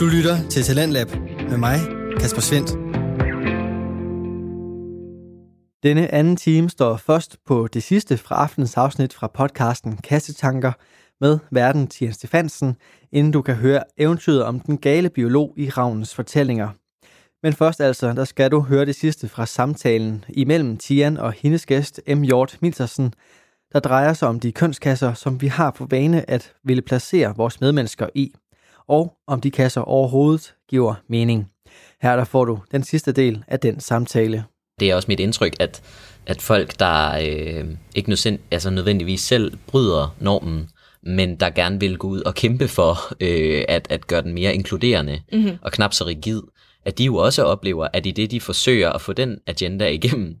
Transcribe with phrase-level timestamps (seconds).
[0.00, 1.08] Du lytter til Talentlab
[1.50, 1.78] med mig,
[2.20, 2.70] Kasper Svendt.
[5.82, 10.72] Denne anden time står først på det sidste fra aftenens afsnit fra podcasten Kassetanker
[11.20, 12.76] med verden Tian Stefansen,
[13.12, 16.68] inden du kan høre eventyret om den gale biolog i Ravnens fortællinger.
[17.42, 21.66] Men først altså, der skal du høre det sidste fra samtalen imellem Tian og hendes
[21.66, 22.22] gæst M.
[22.22, 23.14] Hjort Miltersen,
[23.72, 27.60] der drejer sig om de kønskasser, som vi har på vane at ville placere vores
[27.60, 28.32] medmennesker i,
[28.90, 31.50] og om de kasser overhovedet giver mening.
[32.02, 34.44] Her der får du den sidste del af den samtale.
[34.80, 35.82] Det er også mit indtryk, at,
[36.26, 40.70] at folk, der øh, ikke nødvendigvis, altså nødvendigvis selv bryder normen,
[41.02, 44.54] men der gerne vil gå ud og kæmpe for øh, at, at gøre den mere
[44.54, 45.58] inkluderende mm-hmm.
[45.62, 46.42] og knap så rigid,
[46.84, 50.36] at de jo også oplever, at i det, de forsøger at få den agenda igennem,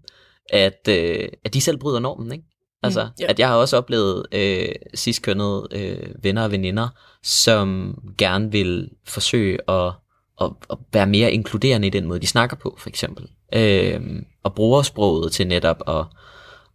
[0.50, 2.44] at, øh, at de selv bryder normen, ikke?
[2.82, 3.30] Altså, mm, yeah.
[3.30, 6.88] at jeg har også oplevet øh, sidstkønnede øh, venner og veninder,
[7.22, 9.92] som gerne vil forsøge at,
[10.40, 13.28] at, at være mere inkluderende i den måde, de snakker på, for eksempel.
[13.54, 14.00] Øh,
[14.42, 16.04] og bruger sproget til netop at,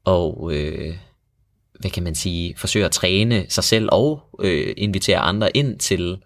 [0.06, 0.95] og, øh,
[1.80, 6.17] hvad kan man sige, forsøge at træne sig selv og øh, invitere andre ind til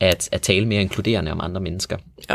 [0.00, 1.96] at, at tale mere inkluderende om andre mennesker.
[2.30, 2.34] Ja.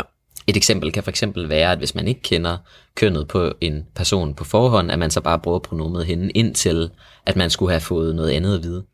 [0.50, 2.56] Et eksempel kan for eksempel være, at hvis man ikke kender
[2.94, 6.90] kønnet på en person på forhånd, at man så bare bruger pronomet hende indtil,
[7.26, 8.84] at man skulle have fået noget andet at vide.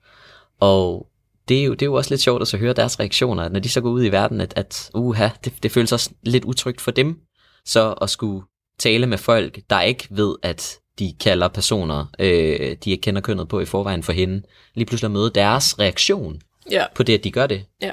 [0.61, 1.07] Og
[1.49, 3.61] det er jo, det er jo også lidt sjovt at så høre deres reaktioner, når
[3.61, 6.81] de så går ud i verden, at, at uha, det, det føles også lidt utrygt
[6.81, 7.21] for dem,
[7.65, 8.45] så at skulle
[8.79, 13.49] tale med folk, der ikke ved, at de kalder personer, øh, de ikke kender kønnet
[13.49, 14.43] på i forvejen for hende,
[14.75, 16.85] lige pludselig at møde deres reaktion ja.
[16.95, 17.65] på det, at de gør det.
[17.83, 17.93] Ja.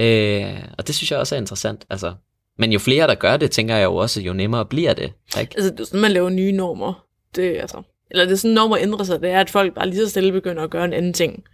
[0.00, 1.86] Øh, og det synes jeg også er interessant.
[1.90, 2.14] Altså,
[2.58, 5.12] men jo flere, der gør det, tænker jeg jo også, jo nemmere bliver det.
[5.40, 5.52] Ikke?
[5.56, 7.06] Altså, det er sådan, man laver nye normer.
[7.36, 9.20] Det, altså, eller det er sådan, normer ændrer sig.
[9.20, 11.44] Det er, at folk bare lige så stille begynder at gøre en anden ting.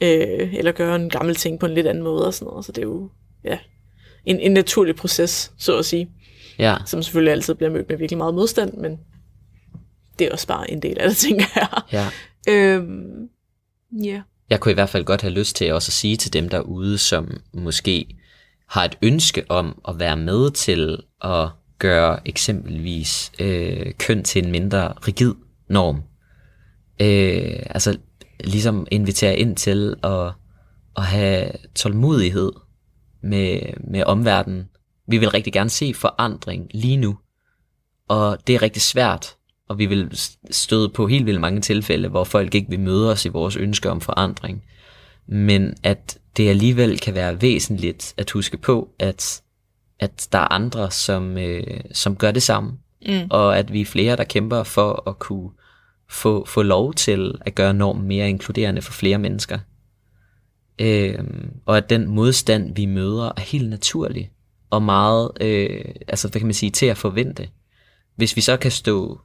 [0.00, 2.64] Øh, eller gøre en gammel ting på en lidt anden måde og sådan noget.
[2.64, 3.10] Så det er jo
[3.44, 3.58] ja,
[4.24, 6.10] en, en naturlig proces, så at sige.
[6.58, 6.76] Ja.
[6.86, 8.98] Som selvfølgelig altid bliver mødt med virkelig meget modstand, men
[10.18, 11.68] det er også bare en del af det, tænker jeg.
[11.92, 12.06] Ja.
[12.48, 13.28] Øhm,
[14.06, 14.20] yeah.
[14.50, 16.98] Jeg kunne i hvert fald godt have lyst til også at sige til dem derude,
[16.98, 18.06] som måske
[18.74, 21.48] har et ønske om at være med til at
[21.78, 25.34] gøre eksempelvis øh, køn til en mindre rigid
[25.68, 26.02] norm.
[27.00, 27.98] Øh, altså
[28.44, 30.32] ligesom invitere ind til at,
[30.96, 32.52] at have tålmodighed
[33.22, 34.68] med, med omverdenen.
[35.08, 37.18] Vi vil rigtig gerne se forandring lige nu,
[38.08, 39.36] og det er rigtig svært,
[39.68, 40.18] og vi vil
[40.50, 43.90] støde på helt vildt mange tilfælde, hvor folk ikke vil møde os i vores ønsker
[43.90, 44.64] om forandring.
[45.26, 49.42] Men at det alligevel kan være væsentligt at huske på, at,
[50.00, 52.72] at der er andre, som, øh, som gør det samme,
[53.06, 53.26] mm.
[53.30, 55.50] og at vi er flere, der kæmper for at kunne
[56.10, 59.58] få, få lov til at gøre normen mere inkluderende for flere mennesker.
[60.78, 61.18] Øh,
[61.66, 64.30] og at den modstand, vi møder, er helt naturlig,
[64.70, 67.48] og meget, øh, altså hvad kan man sige, til at forvente.
[68.16, 69.20] Hvis vi så kan stå,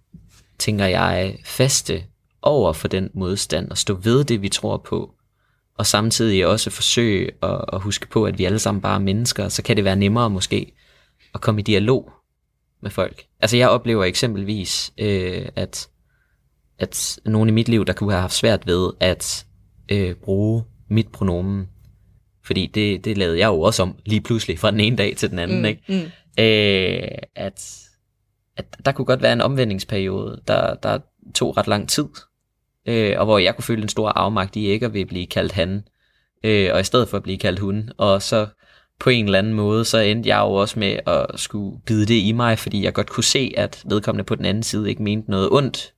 [0.59, 2.03] tænker jeg, faste
[2.41, 5.13] over for den modstand, og stå ved det, vi tror på,
[5.79, 9.49] og samtidig også forsøge at, at huske på, at vi alle sammen bare er mennesker,
[9.49, 10.71] så kan det være nemmere måske
[11.35, 12.11] at komme i dialog
[12.81, 13.23] med folk.
[13.39, 15.89] Altså jeg oplever eksempelvis, øh, at,
[16.79, 19.45] at nogen i mit liv, der kunne have haft svært ved at
[19.91, 21.67] øh, bruge mit pronomen,
[22.45, 25.29] fordi det, det lavede jeg jo også om lige pludselig fra den ene dag til
[25.29, 25.83] den anden, mm, ikke?
[25.87, 26.11] Mm.
[26.43, 27.79] Øh, at,
[28.57, 30.99] at der kunne godt være en omvendingsperiode, der, der
[31.35, 32.07] tog ret lang tid,
[32.87, 35.51] øh, og hvor jeg kunne føle en stor afmagt i ikke at vil blive kaldt
[35.51, 35.83] han,
[36.43, 38.47] øh, og i stedet for at blive kaldt hun, og så
[38.99, 42.21] på en eller anden måde, så endte jeg jo også med at skulle bide det
[42.21, 45.31] i mig, fordi jeg godt kunne se, at vedkommende på den anden side ikke mente
[45.31, 45.93] noget ondt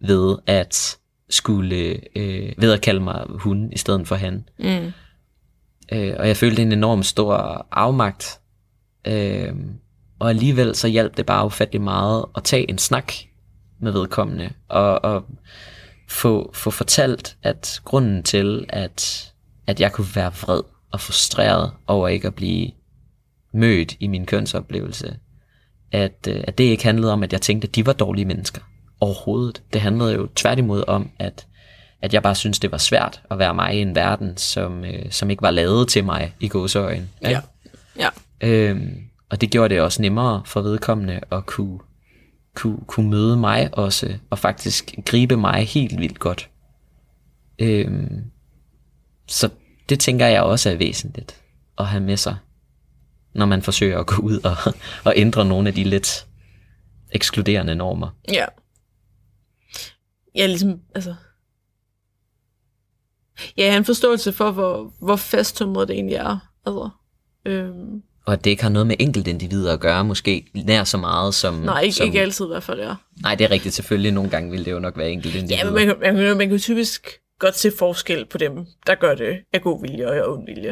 [0.00, 0.98] ved at
[1.30, 4.48] skulle øh, ved at kalde mig hun i stedet for han.
[4.58, 4.92] Mm.
[5.92, 8.40] Øh, og jeg følte en enorm stor afmagt.
[9.06, 9.54] Øh,
[10.18, 13.12] og alligevel så hjalp det bare ufattelig meget at tage en snak
[13.80, 14.50] med vedkommende.
[14.68, 15.24] Og, og
[16.08, 19.32] få, få fortalt, at grunden til, at,
[19.66, 22.70] at jeg kunne være vred og frustreret over ikke at blive
[23.52, 25.16] mødt i min kønsoplevelse,
[25.92, 28.62] at, øh, at det ikke handlede om, at jeg tænkte, at de var dårlige mennesker
[29.00, 29.62] overhovedet.
[29.72, 31.46] Det handlede jo tværtimod om, at,
[32.02, 35.10] at jeg bare synes det var svært at være mig i en verden, som, øh,
[35.10, 37.10] som ikke var lavet til mig i gåseøjen.
[37.22, 37.40] Ja.
[37.98, 38.08] ja.
[38.40, 41.78] Øhm, og det gjorde det også nemmere for vedkommende at kunne
[42.58, 46.50] kunne, kunne møde mig også, og faktisk gribe mig helt vildt godt.
[47.58, 48.24] Øhm,
[49.26, 49.50] så
[49.88, 51.42] det tænker jeg også er væsentligt
[51.78, 52.36] at have med sig,
[53.34, 54.74] når man forsøger at gå ud og,
[55.06, 56.26] og ændre nogle af de lidt
[57.10, 58.10] ekskluderende normer.
[58.32, 58.44] Ja.
[60.34, 61.14] Ja, ligesom, altså...
[63.56, 66.38] Ja, en forståelse for, hvor, hvor fasttømret det egentlig er.
[66.66, 66.90] Altså,
[67.44, 71.34] øhm, og at det ikke har noget med enkeltindivider at gøre, måske nær så meget
[71.34, 71.54] som...
[71.54, 72.94] Nej, ikke, som, ikke altid i hvert fald, ja.
[73.22, 73.74] Nej, det er rigtigt.
[73.74, 75.56] Selvfølgelig nogle gange vil det jo nok være enkeltindivider.
[75.58, 77.08] Ja, men man, kan- man, man kan typisk
[77.38, 80.68] godt se forskel på dem, der gør det af god vilje og af ond vilje.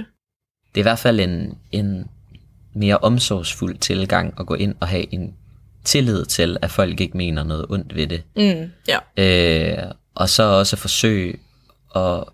[0.75, 2.07] Det er i hvert fald en, en
[2.75, 5.35] mere omsorgsfuld tilgang at gå ind og have en
[5.85, 8.23] tillid til, at folk ikke mener noget ondt ved det.
[8.37, 8.99] Mm, ja.
[9.87, 11.35] Øh, og så også forsøge
[11.97, 12.25] at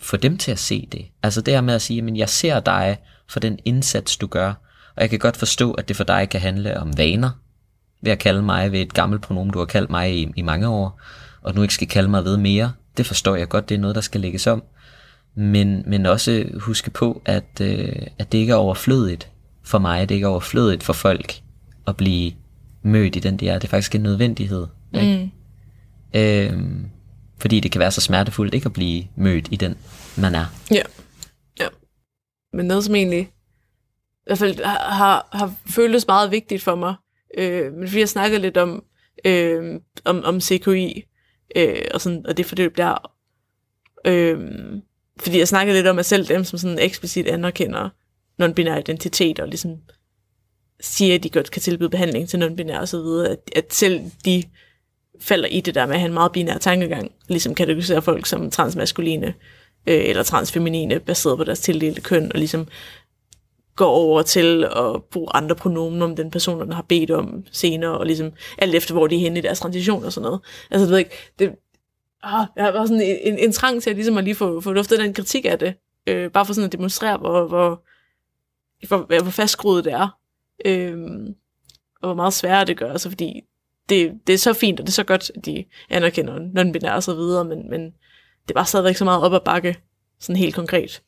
[0.00, 1.06] få dem til at se det.
[1.22, 2.98] Altså det her med at sige, men jeg ser dig
[3.28, 4.48] for den indsats, du gør.
[4.96, 7.30] Og jeg kan godt forstå, at det for dig kan handle om vaner.
[8.02, 10.68] Ved at kalde mig ved et gammelt pronomen, du har kaldt mig i, i mange
[10.68, 11.00] år,
[11.42, 12.72] og nu ikke skal kalde mig ved mere.
[12.96, 14.62] Det forstår jeg godt, det er noget, der skal lægges om.
[15.34, 19.28] Men, men også huske på, at, øh, at det ikke er overflødigt
[19.62, 21.40] for mig, det ikke er overflødigt for folk
[21.86, 22.32] at blive
[22.82, 23.54] mødt i den der.
[23.54, 24.66] Det er faktisk en nødvendighed.
[24.94, 25.30] Ikke?
[26.14, 26.20] Mm.
[26.20, 26.86] Øhm,
[27.38, 29.76] fordi det kan være så smertefuldt ikke at blive mødt i den,
[30.16, 30.44] man er.
[30.70, 30.76] Ja.
[30.76, 30.82] ja.
[32.56, 36.94] Men noget, som egentlig i hvert fald har, har, føltes meget vigtigt for mig,
[37.38, 38.84] øh, men fordi jeg snakkede lidt om,
[39.24, 41.04] øh, om, om CKI,
[41.56, 43.12] øh, og, sådan, og det forløb der,
[44.04, 44.38] øh,
[45.20, 47.88] fordi jeg snakkede lidt om, at selv dem, som sådan eksplicit anerkender
[48.42, 49.76] non-binær identitet, og ligesom
[50.80, 54.00] siger, at de godt kan tilbyde behandling til non-binær og så videre, at, at selv
[54.24, 54.42] de
[55.20, 58.50] falder i det der med at have en meget binær tankegang, ligesom kategoriserer folk som
[58.50, 59.34] transmaskuline,
[59.86, 62.68] øh, eller transfeminine, baseret på deres tildelte køn, og ligesom
[63.76, 67.98] går over til at bruge andre pronomen, om den person, der har bedt om senere,
[67.98, 70.40] og ligesom alt efter, hvor de er henne i deres transition og sådan noget.
[70.70, 71.52] Altså, du ved ikke, det,
[72.22, 74.60] ah, jeg har bare sådan en, en, en trang til at, ligesom at lige få,
[74.60, 75.74] få luftet den kritik af det,
[76.06, 77.82] øh, bare for sådan at demonstrere, hvor, hvor,
[78.86, 80.18] hvor, hvor fastskruet det er,
[80.64, 80.98] øh,
[82.02, 83.40] og hvor meget sværere det gør, altså fordi
[83.88, 87.02] det, det er så fint, og det er så godt, at de anerkender non-binære og
[87.02, 87.92] så videre, men, men
[88.48, 89.76] det er bare stadigvæk så meget op ad bakke,
[90.20, 91.02] sådan helt konkret.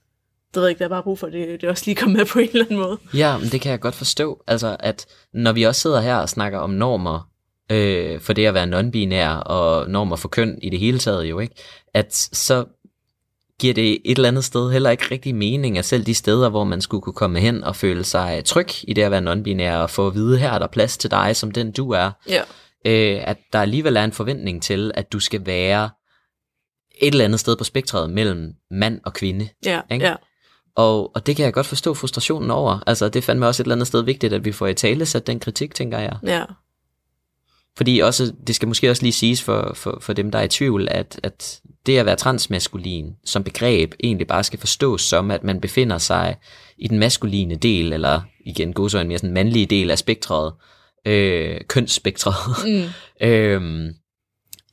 [0.54, 2.26] Det ved jeg ikke, der er bare brug for, det, det også lige kommer med
[2.26, 2.98] på en eller anden måde.
[3.14, 4.42] Ja, men det kan jeg godt forstå.
[4.46, 7.28] Altså, at når vi også sidder her og snakker om normer,
[7.72, 11.38] øh, for det at være non-binær, og normer for køn i det hele taget jo,
[11.38, 11.54] ikke?
[11.94, 12.64] At så
[13.60, 16.64] giver det et eller andet sted heller ikke rigtig mening, at selv de steder, hvor
[16.64, 19.90] man skulle kunne komme hen og føle sig tryg i det at være non-binær, og
[19.90, 22.40] få at vide, her er der plads til dig, som den du er, Ja.
[22.86, 25.90] øh, at der alligevel er en forventning til, at du skal være
[27.00, 29.48] et eller andet sted på spektret mellem mand og kvinde.
[29.64, 30.06] Ja, Ikke?
[30.06, 30.14] ja.
[30.74, 32.78] Og, og det kan jeg godt forstå frustrationen over.
[32.86, 35.06] Altså, det er fandme også et eller andet sted vigtigt, at vi får i tale
[35.06, 36.16] sat den kritik, tænker jeg.
[36.26, 36.44] Ja,
[37.76, 40.48] Fordi også, det skal måske også lige siges for, for, for dem, der er i
[40.48, 45.44] tvivl, at, at det at være transmaskulin som begreb egentlig bare skal forstås som, at
[45.44, 46.36] man befinder sig
[46.78, 50.52] i den maskuline del, eller igen godsøjne mere sådan mandlige del af spektret,
[51.06, 52.34] øh, kønsspektret.
[52.66, 52.84] mm.
[53.28, 53.94] øhm,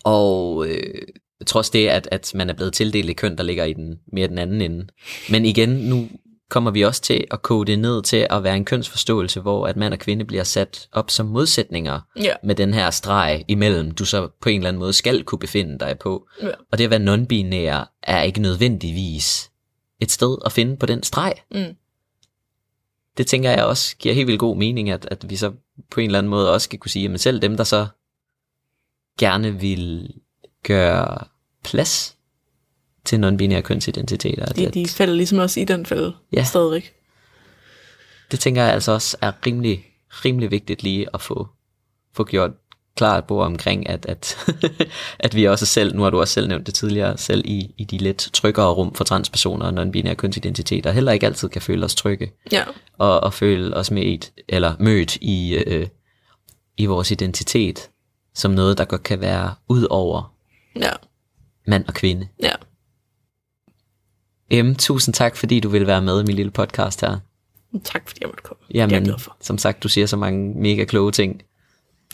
[0.03, 1.01] og øh,
[1.45, 4.27] trods det, at, at man er blevet tildelt et køn, der ligger i den mere
[4.27, 4.87] den anden ende.
[5.29, 6.07] Men igen, nu
[6.49, 9.77] kommer vi også til at kode det ned til at være en kønsforståelse, hvor at
[9.77, 12.33] mand og kvinde bliver sat op som modsætninger ja.
[12.43, 15.79] med den her streg imellem, du så på en eller anden måde skal kunne befinde
[15.79, 16.27] dig på.
[16.41, 16.51] Ja.
[16.71, 19.51] Og det at være non-binær er ikke nødvendigvis
[19.99, 21.33] et sted at finde på den streg.
[21.51, 21.75] Mm.
[23.17, 25.53] Det tænker jeg også giver helt vildt god mening, at, at vi så
[25.91, 27.87] på en eller anden måde også skal kunne sige, at selv dem, der så
[29.19, 30.13] gerne vil
[30.67, 31.17] gøre
[31.63, 32.15] plads
[33.05, 36.43] til non-binære kønsidentiteter, De, det, de falder ligesom også i den fælde Ja.
[36.43, 36.93] stadigvæk.
[38.31, 41.47] det tænker jeg altså også er rimelig, rimelig vigtigt lige at få,
[42.13, 42.51] få gjort
[42.97, 44.37] klart bord omkring, at, at,
[45.19, 47.83] at vi også selv, nu har du også selv nævnt det tidligere, selv i, i
[47.83, 51.95] de lidt tryggere rum for transpersoner og non-binære kønsidentiteter, heller ikke altid kan føle os
[51.95, 52.63] trygge, Ja,
[52.97, 55.87] og, og føle os mødt, eller mødt i, øh,
[56.77, 57.89] i vores identitet,
[58.35, 60.34] som noget, der godt kan være ud over
[60.75, 60.91] ja,
[61.67, 62.27] mand og kvinde.
[62.43, 62.51] ja.
[64.49, 67.17] Em, tusind tak, fordi du vil være med i min lille podcast her.
[67.83, 68.61] Tak fordi jeg måtte komme.
[68.67, 69.37] det er Jamen, for.
[69.41, 71.41] som sagt, du siger så mange mega kloge ting.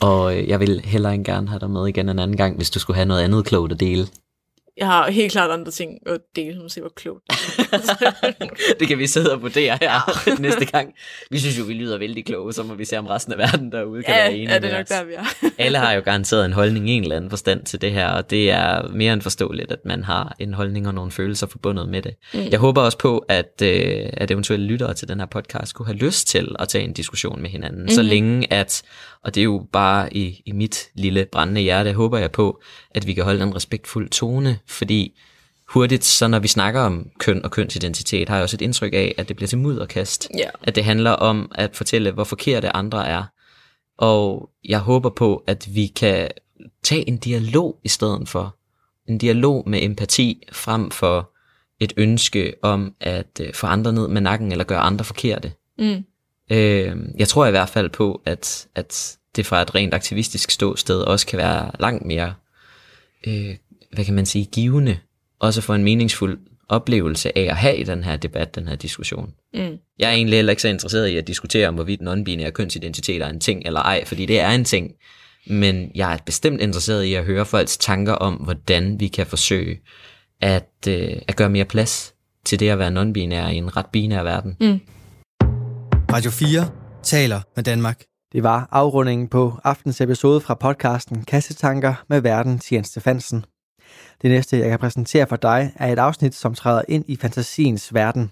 [0.00, 2.70] Og øh, jeg vil heller ikke gerne have dig med igen en anden gang, hvis
[2.70, 4.08] du skulle have noget andet klogt at dele.
[4.76, 7.24] Jeg har helt klart andre ting at dele, som siger, hvor klogt.
[8.80, 10.94] det kan vi sidde og vurdere her næste gang.
[11.30, 13.72] Vi synes jo, vi lyder vældig kloge, så må vi se om resten af verden
[13.72, 15.50] derude kan ja, være enige ja, det er nok der, vi er.
[15.64, 18.30] Alle har jo garanteret en holdning i en eller anden forstand til det her, og
[18.30, 22.02] det er mere end forståeligt, at man har en holdning og nogle følelser forbundet med
[22.02, 22.14] det.
[22.34, 22.40] Mm.
[22.50, 25.98] Jeg håber også på, at, øh, at eventuelle lyttere til den her podcast kunne have
[25.98, 27.88] lyst til at tage en diskussion med hinanden, mm.
[27.88, 28.82] så længe at,
[29.24, 33.06] og det er jo bare i, i mit lille brændende hjerte, håber jeg på, at
[33.06, 35.18] vi kan holde en respektfuld tone, fordi
[35.68, 39.14] hurtigt, så når vi snakker om køn og kønsidentitet, har jeg også et indtryk af,
[39.18, 40.28] at det bliver til mudderkast.
[40.38, 40.48] Ja.
[40.62, 43.24] At det handler om at fortælle, hvor forkerte andre er.
[43.98, 46.28] Og jeg håber på, at vi kan
[46.82, 48.56] tage en dialog i stedet for.
[49.08, 51.32] En dialog med empati frem for
[51.80, 55.52] et ønske om at øh, få andre ned med nakken eller gøre andre forkerte.
[55.78, 56.04] Mm.
[56.50, 61.00] Øh, jeg tror i hvert fald på, at, at det fra et rent aktivistisk ståsted
[61.00, 62.34] også kan være langt mere,
[63.26, 63.56] øh,
[63.92, 64.98] hvad kan man sige, givende,
[65.40, 69.32] også for en meningsfuld oplevelse af at have i den her debat, den her diskussion.
[69.54, 69.78] Mm.
[69.98, 73.28] Jeg er egentlig heller ikke så interesseret i at diskutere om, hvorvidt non-binære kønsidentitet er
[73.28, 74.92] en ting eller ej, fordi det er en ting.
[75.46, 79.80] Men jeg er bestemt interesseret i at høre folks tanker om, hvordan vi kan forsøge
[80.40, 84.22] at, øh, at gøre mere plads til det at være non-binær i en ret binær
[84.22, 84.56] verden.
[84.60, 84.80] Mm.
[86.12, 86.68] Radio 4
[87.02, 88.04] taler med Danmark.
[88.32, 93.44] Det var afrundingen på aftens episode fra podcasten Kassetanker med verden Jens Stefansen.
[94.22, 97.94] Det næste, jeg kan præsentere for dig, er et afsnit, som træder ind i fantasiens
[97.94, 98.30] verden.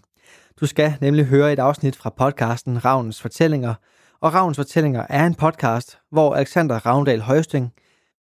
[0.61, 3.75] Du skal nemlig høre et afsnit fra podcasten Ravnens Fortællinger,
[4.21, 7.73] og Ravnens Fortællinger er en podcast, hvor Alexander Ravndal Højsting,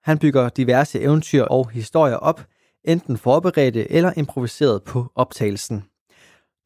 [0.04, 2.44] han bygger diverse eventyr og historier op,
[2.84, 5.84] enten forberedte eller improviseret på optagelsen.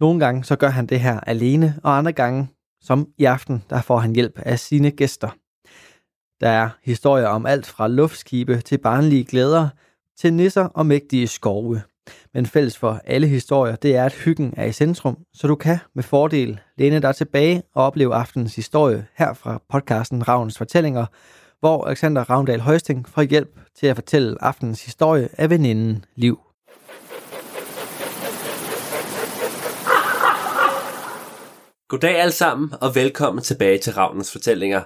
[0.00, 2.48] Nogle gange så gør han det her alene, og andre gange,
[2.84, 5.28] som i aften, der får han hjælp af sine gæster.
[6.40, 9.68] Der er historier om alt fra luftskibe til barnlige glæder,
[10.18, 11.82] til nisser og mægtige skove.
[12.34, 15.78] Men fælles for alle historier, det er, at hyggen er i centrum, så du kan
[15.94, 21.06] med fordel læne dig tilbage og opleve aftenens historie her fra podcasten Ravns Fortællinger,
[21.60, 26.43] hvor Alexander Ravndal Højsting får hjælp til at fortælle aftenens historie af veninden Liv.
[31.94, 34.82] Goddag alle sammen, og velkommen tilbage til Ravnens Fortællinger.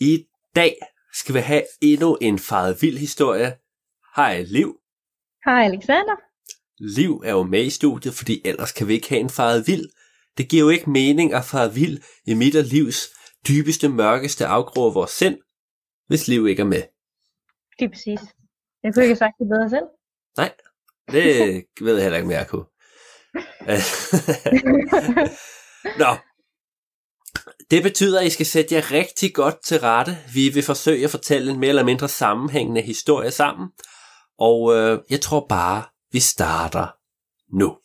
[0.00, 0.26] I
[0.56, 0.76] dag
[1.12, 3.56] skal vi have endnu en faret vild historie.
[4.16, 4.76] Hej Liv.
[5.44, 6.16] Hej Alexander.
[6.78, 9.88] Liv er jo med i studiet, fordi ellers kan vi ikke have en faret vild.
[10.38, 13.08] Det giver jo ikke mening at fare vild i midt af livs
[13.48, 15.38] dybeste, mørkeste afgrå af vores sind,
[16.06, 16.82] hvis Liv ikke er med.
[17.78, 18.20] Det er præcis.
[18.82, 19.86] Jeg kunne ikke have sagt det bedre selv.
[20.36, 20.52] Nej,
[21.10, 22.66] det ved jeg heller ikke mere, jeg kunne.
[26.02, 26.16] Nå,
[27.70, 30.18] det betyder, at I skal sætte jer rigtig godt til rette.
[30.34, 33.68] Vi vil forsøge at fortælle en mere eller mindre sammenhængende historie sammen.
[34.38, 36.86] Og øh, jeg tror bare, vi starter
[37.58, 37.76] nu.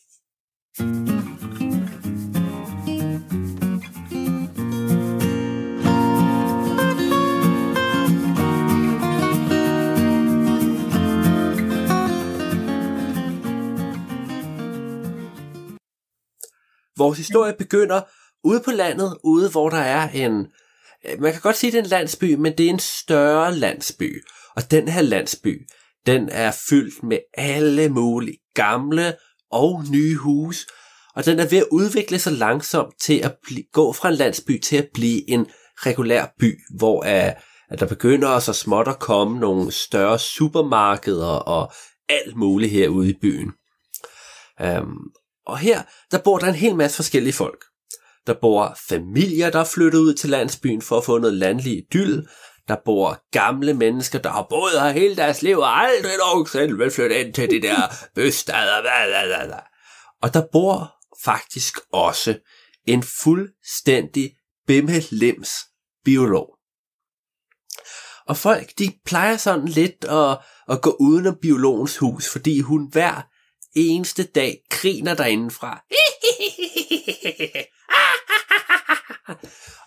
[16.98, 18.02] Vores historie begynder
[18.46, 20.48] ude på landet, ude hvor der er en...
[21.06, 24.24] Øh, man kan godt sige, det er en landsby, men det er en større landsby.
[24.56, 25.68] Og den her landsby,
[26.06, 29.16] den er fyldt med alle mulige gamle
[29.52, 30.68] og nye huse.
[31.16, 34.62] Og den er ved at udvikle sig langsomt til at bli- gå fra en landsby
[34.62, 37.32] til at blive en regulær by, hvor uh,
[37.70, 41.72] at der begynder så småt at komme nogle større supermarkeder og
[42.10, 43.52] alt muligt herude i byen.
[44.64, 44.98] Um,
[45.46, 47.66] og her, der bor der en hel masse forskellige folk.
[48.28, 52.28] Der bor familier, der er flyttet ud til landsbyen for at få noget landlig idyll.
[52.68, 56.92] Der bor gamle mennesker, der har boet her hele deres liv og aldrig nogensinde vil
[56.92, 59.60] flytte ind til de der bla.
[60.22, 62.36] Og der bor faktisk også
[62.88, 64.32] en fuldstændig
[64.68, 65.52] bimmellims
[66.06, 66.56] biolog.
[68.28, 70.38] Og folk, de plejer sådan lidt at,
[70.70, 73.22] at gå uden om biologens hus, fordi hun hver
[73.76, 75.82] eneste dag griner derindefra.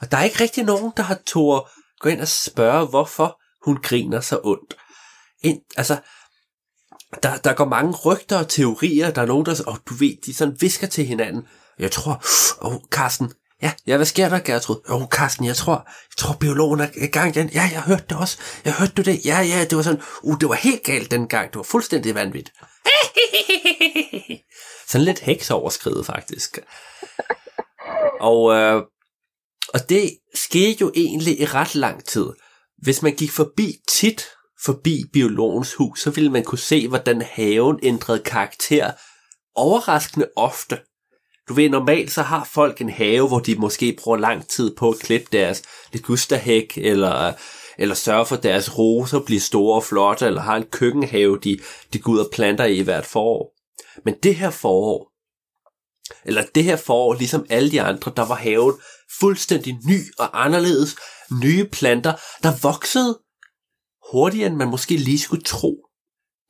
[0.00, 3.76] Og der er ikke rigtig nogen, der har tår gå ind og spørge, hvorfor hun
[3.83, 4.76] griner så ondt.
[5.42, 5.97] Ind, altså,
[7.23, 9.11] der, der går mange rygter og teorier.
[9.11, 11.47] Der er nogen, der og du ved, de sådan visker til hinanden.
[11.78, 12.25] Jeg tror,
[12.62, 14.80] åh, oh, Carsten, ja, ja, hvad sker der, Gertrud?
[14.88, 17.49] Åh, oh, Carsten, jeg tror, jeg tror, biologen er i gang igen.
[17.49, 18.38] Ja, jeg hørte det også.
[18.64, 19.26] Jeg hørte du det?
[19.26, 21.49] Ja, ja, det var sådan, uh, det var helt galt dengang.
[21.49, 22.57] Det var fuldstændig vanvittigt.
[24.88, 26.59] sådan lidt heksoverskridet, faktisk.
[28.21, 28.83] Og, øh,
[29.75, 32.27] og det skete jo egentlig i ret lang tid.
[32.79, 34.27] Hvis man gik forbi tit
[34.65, 38.93] forbi biologens hus, så ville man kunne se, hvordan haven ændrede karakter
[39.55, 40.79] overraskende ofte.
[41.49, 44.89] Du ved, normalt så har folk en have, hvor de måske bruger lang tid på
[44.89, 47.33] at klippe deres ligusterhæk, eller,
[47.79, 51.59] eller sørge for, at deres roser bliver store og flotte, eller har en køkkenhave, de,
[51.93, 53.55] de går ud og planter i hvert forår.
[54.05, 55.13] Men det her forår,
[56.25, 58.75] eller det her forår, ligesom alle de andre, der var haven
[59.21, 60.97] fuldstændig ny og anderledes.
[61.45, 62.12] Nye planter,
[62.43, 63.21] der voksede
[64.12, 65.85] hurtigere, end man måske lige skulle tro.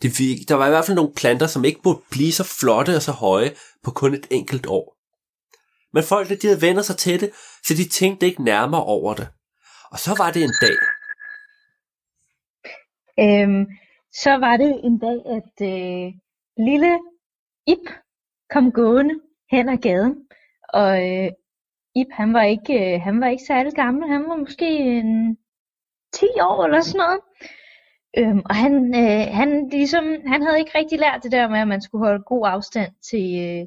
[0.02, 2.96] Det vir- der var i hvert fald nogle planter, som ikke burde blive så flotte
[2.96, 4.96] og så høje på kun et enkelt år.
[5.92, 7.30] Men folk, de havde vendt sig til det,
[7.66, 9.28] så de tænkte ikke nærmere over det.
[9.90, 10.76] Og så var det en dag.
[13.24, 13.66] Øhm,
[14.22, 16.12] så var det en dag, at øh,
[16.66, 16.98] lille
[17.66, 17.84] Ip
[18.50, 19.14] kom gående
[19.50, 20.14] hen ad gaden.
[20.74, 21.30] Og øh,
[22.00, 24.08] Ip, han var ikke, øh, han var ikke særlig gammel.
[24.08, 25.38] Han var måske øh, en
[26.12, 27.20] 10 år eller sådan noget.
[28.18, 31.68] Øhm, og han, øh, han, ligesom, han havde ikke rigtig lært det der med, at
[31.68, 33.66] man skulle holde god afstand til, øh,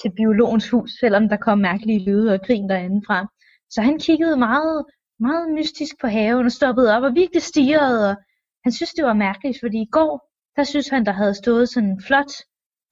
[0.00, 3.26] til biologens hus, selvom der kom mærkelige lyde og grin derinde fra.
[3.70, 4.84] Så han kiggede meget,
[5.20, 8.10] meget mystisk på haven og stoppede op og virkelig stirrede.
[8.10, 8.16] Og
[8.64, 11.88] han synes, det var mærkeligt, fordi i går, der synes han, der havde stået sådan
[11.88, 12.32] en flot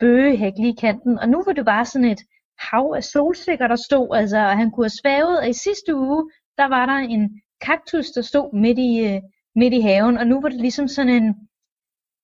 [0.00, 2.22] bøgehæk lige i kanten, og nu var det bare sådan et
[2.58, 6.30] hav af solsikker, der stod, altså, og han kunne have svævet, og i sidste uge,
[6.58, 9.22] der var der en kaktus, der stod midt i, øh,
[9.54, 11.34] midt i haven, og nu var det ligesom sådan en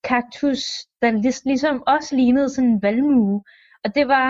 [0.05, 0.63] kaktus,
[1.03, 1.11] der
[1.45, 3.43] ligesom også lignede sådan en valmue,
[3.85, 4.29] og det var,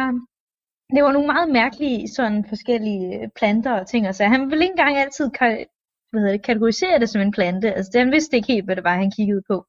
[0.95, 4.65] det var nogle meget mærkelige sådan forskellige øh, planter og ting, og så han ville
[4.65, 5.31] ikke engang altid
[6.11, 8.85] hvad hedder det, kategorisere det som en plante, altså han vidste ikke helt, hvad det
[8.85, 9.67] var, han kiggede på.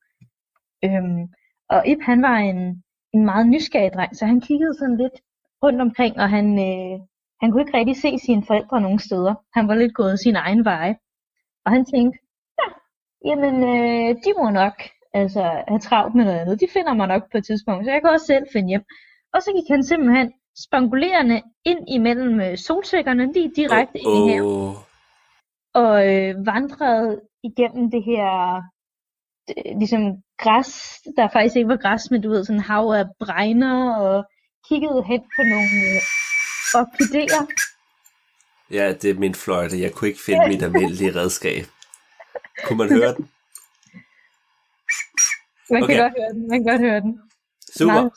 [0.86, 1.24] Øhm,
[1.70, 5.18] og Ip, han var en, en meget nysgerrig dreng, så han kiggede sådan lidt
[5.64, 7.00] rundt omkring, og han, øh,
[7.42, 9.34] han kunne ikke rigtig se sine forældre nogen steder.
[9.58, 10.96] Han var lidt gået sin egen vej.
[11.66, 12.20] Og han tænkte,
[12.60, 12.68] ja,
[13.30, 14.76] jamen, øh, de må nok
[15.14, 16.62] altså, have travlt med noget andet.
[16.62, 18.86] De finder mig nok på et tidspunkt, så jeg kan også selv finde hjem.
[19.34, 20.34] Og så gik han simpelthen
[20.66, 24.18] spangulerende ind imellem øh, solsikkerne, lige direkte oh, oh.
[24.18, 24.76] ind i haven.
[25.74, 28.62] Og øh, vandrede igennem det her
[29.48, 30.02] det, ligesom
[30.38, 30.72] græs,
[31.18, 34.26] der faktisk ikke var græs, men du ved, sådan hav af bregner, og
[34.70, 36.02] kiggede hen på nogle øh,
[36.80, 37.46] orkideer.
[38.72, 39.82] Ja, det er min fløjte.
[39.82, 41.66] Jeg kunne ikke finde mit almindelige redskab.
[42.64, 43.30] Kunne man høre den?
[45.70, 45.94] Man okay.
[45.94, 46.48] kan godt høre den.
[46.48, 47.20] Man kan godt høre den.
[47.78, 48.10] Super.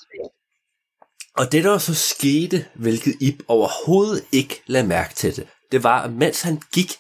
[1.37, 6.03] Og det der så skete, hvilket Ip overhovedet ikke lagde mærke til det, det var,
[6.03, 6.93] at mens han gik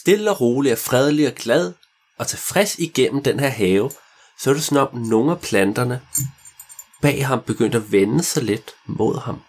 [0.00, 1.72] stille og roligt og fredelig og glad
[2.18, 3.90] og tilfreds igennem den her have,
[4.38, 6.00] så er det sådan om nogle af planterne
[7.02, 9.42] bag ham begyndte at vende sig lidt mod ham.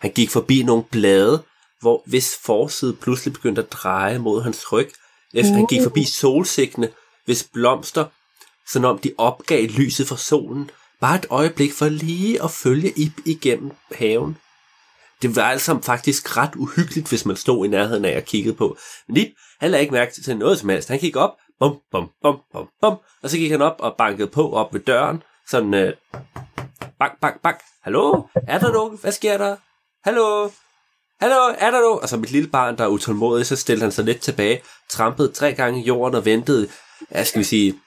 [0.00, 1.42] Han gik forbi nogle blade,
[1.80, 4.90] hvor hvis forside pludselig begyndte at dreje mod hans ryg,
[5.34, 6.88] efter han gik forbi solsikkene,
[7.24, 8.04] hvis blomster,
[8.68, 13.12] som om de opgav lyset fra solen, bare et øjeblik for lige at følge Ip
[13.24, 14.36] igennem haven.
[15.22, 18.76] Det var altså faktisk ret uhyggeligt, hvis man stod i nærheden af og kiggede på.
[19.08, 19.28] Men Ip,
[19.60, 20.88] han lagde ikke mærke til noget som helst.
[20.88, 24.28] Han gik op, bum, bum, bum, bum, bum, og så gik han op og bankede
[24.28, 25.92] på op ved døren, sådan, øh,
[26.98, 27.62] bak, bak, bak.
[27.82, 28.26] Hallo?
[28.48, 28.98] Er der nogen?
[28.98, 29.56] Hvad sker der?
[30.04, 30.50] Hallo?
[31.20, 32.00] Hallo, er der nogen?
[32.02, 35.32] Og så mit lille barn, der er utålmodig, så stillede han sig lidt tilbage, trampede
[35.32, 36.68] tre gange i jorden og ventede,
[37.12, 37.80] ja, skal vi sige,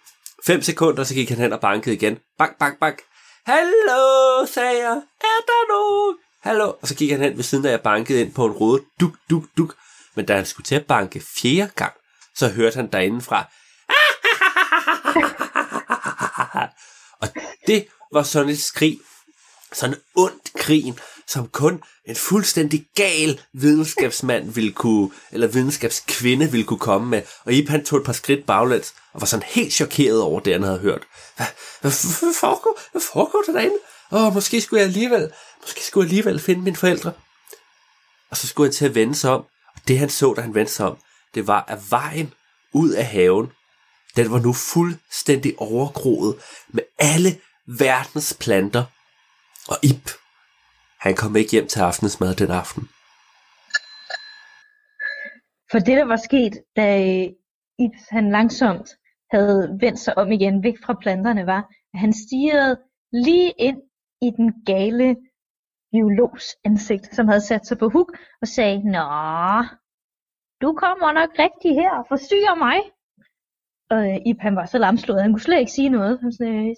[0.46, 2.18] fem sekunder, så gik han hen og bankede igen.
[2.38, 3.02] Bak, bak, bak.
[3.46, 5.02] Hallo, sagde jeg.
[5.22, 6.18] Er der nogen?
[6.42, 6.74] Hallo.
[6.82, 8.84] Og så gik han hen ved siden af, jeg bankede ind på en rode.
[9.00, 9.76] Duk, duk, duk.
[10.16, 11.94] Men da han skulle til at banke fjerde gang,
[12.36, 13.46] så hørte han derindefra.
[17.22, 17.28] og
[17.68, 19.00] det var sådan et skrig,
[19.74, 26.80] sådan ondt grin, som kun en fuldstændig gal videnskabsmand ville kunne, eller videnskabskvinde ville kunne
[26.80, 27.22] komme med.
[27.46, 30.54] Og Ip han tog et par skridt baglæns, og var sådan helt chokeret over det,
[30.54, 31.04] han havde hørt.
[31.38, 31.46] Hvad,
[31.82, 33.78] hvad, hvad, foregår, hvad foregår der derinde?
[34.12, 37.12] Åh, oh, måske skulle jeg alligevel, måske skulle jeg alligevel finde mine forældre.
[38.32, 39.42] Og så skulle han til at vende sig om,
[39.76, 40.98] og det han så, da han vendte sig om,
[41.36, 42.34] det var, at vejen
[42.74, 43.48] ud af haven,
[44.16, 46.36] den var nu fuldstændig overgroet
[46.70, 48.84] med alle verdens planter.
[49.68, 50.10] Og Ip,
[51.00, 52.84] han kom ikke hjem til aftensmad den aften.
[55.72, 57.28] For det, der var sket, da øh,
[57.80, 58.90] Ip han langsomt
[59.32, 61.62] havde vendt sig om igen væk fra planterne, var,
[61.94, 63.82] at han stirrede lige ind
[64.22, 65.16] i den gale
[65.92, 69.08] biologs ansigt, som havde sat sig på huk og sagde, Nå,
[70.62, 72.78] du kommer nok rigtig her og forstyrrer mig.
[73.90, 76.20] Og øh, Ip han var så lamslået, han kunne slet ikke sige noget.
[76.22, 76.76] Han sagde,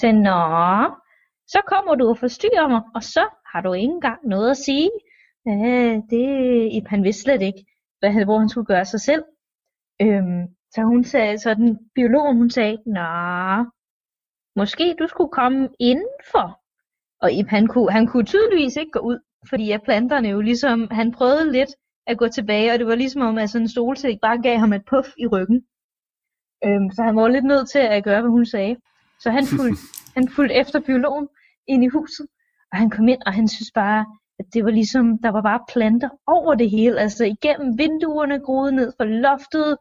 [0.00, 0.40] sagde, Nå,
[1.46, 4.90] så kommer du og forstyrrer mig, og så har du ikke engang noget at sige.
[5.46, 7.64] Ja, det, han vidste slet ikke,
[7.98, 9.24] hvad, hvor han skulle gøre sig selv.
[10.02, 13.64] Øhm, så hun sagde, så den biologen, hun sagde, Nå,
[14.56, 16.60] måske du skulle komme indenfor.
[17.22, 20.88] Og Ip, han kunne, han kunne tydeligvis ikke gå ud, fordi at planterne jo ligesom,
[20.90, 21.70] han prøvede lidt
[22.06, 24.72] at gå tilbage, og det var ligesom om, at sådan en solsæk bare gav ham
[24.72, 25.62] et puff i ryggen.
[26.64, 28.76] Øhm, så han var lidt nødt til at gøre, hvad hun sagde.
[29.20, 29.82] Så han fulgte,
[30.16, 31.28] han fulgte efter biologen
[31.66, 32.26] ind i huset,
[32.72, 34.06] og han kom ind, og han synes bare,
[34.38, 38.72] at det var ligesom, der var bare planter over det hele, altså igennem vinduerne, groede
[38.72, 39.76] ned fra loftet,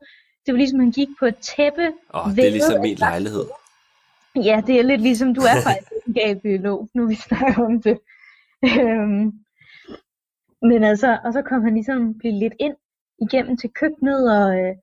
[0.45, 1.87] det var ligesom, han gik på et tæppe.
[2.13, 3.45] Åh, oh, det er ligesom min lejlighed.
[4.35, 7.81] Ja, det er lidt ligesom, du er faktisk en gal biolog, nu vi snakker om
[7.81, 7.99] det.
[8.63, 9.33] Øhm,
[10.61, 12.75] men altså, og så kom han ligesom blive lidt ind
[13.21, 14.75] igennem til køkkenet, og, øh,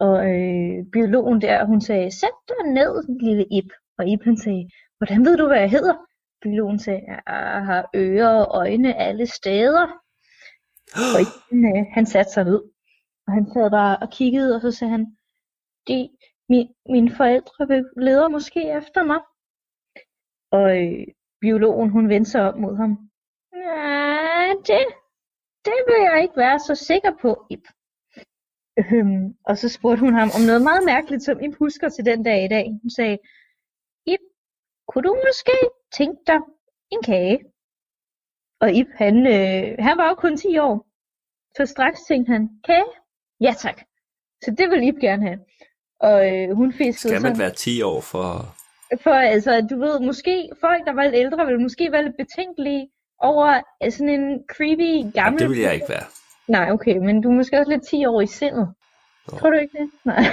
[0.00, 3.72] og øh, biologen der, hun sagde, sæt dig ned, lille Ip.
[3.98, 5.94] Og Ip han sagde, hvordan ved du, hvad jeg hedder?
[6.42, 9.86] biologen sagde, jeg har ører og øjne alle steder.
[10.94, 12.62] Og Iben, øh, han satte sig ned.
[13.26, 15.16] Og han sad der og kiggede, og så sagde han,
[15.88, 16.10] de,
[16.48, 19.20] min, mine forældre leder måske efter mig.
[20.50, 21.06] Og øh,
[21.40, 23.10] biologen, hun vendte sig op mod ham.
[23.52, 24.84] Nej, det,
[25.64, 27.64] det vil jeg ikke være så sikker på, Ip.
[28.92, 32.22] Øhm, og så spurgte hun ham om noget meget mærkeligt, som Ip husker til den
[32.22, 32.64] dag i dag.
[32.82, 33.18] Hun sagde,
[34.06, 34.20] Ip,
[34.88, 35.52] kunne du måske
[35.92, 36.38] tænke dig
[36.92, 37.38] en kage?
[38.60, 40.86] Og Ip, han, øh, han var jo kun 10 år.
[41.56, 42.84] Så straks tænkte han, kage?
[43.40, 43.80] Ja tak.
[44.44, 45.38] Så det vil Ip gerne have.
[46.00, 48.26] Og øh, hun fiskede Skal man sådan- være 10 år for...
[49.02, 52.88] for altså, du ved, måske folk, der var lidt ældre, ville måske være lidt betænkelige
[53.18, 55.40] over øh, sådan en creepy gammel...
[55.42, 56.06] det vil jeg ikke være.
[56.50, 58.68] Nej, okay, men du er måske også lidt 10 år i sindet.
[59.32, 59.38] Nå.
[59.38, 59.90] Tror du ikke det?
[60.04, 60.16] Nej.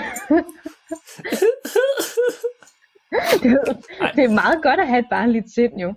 [3.44, 5.88] det, er- det er meget godt at have et barnligt sind, jo.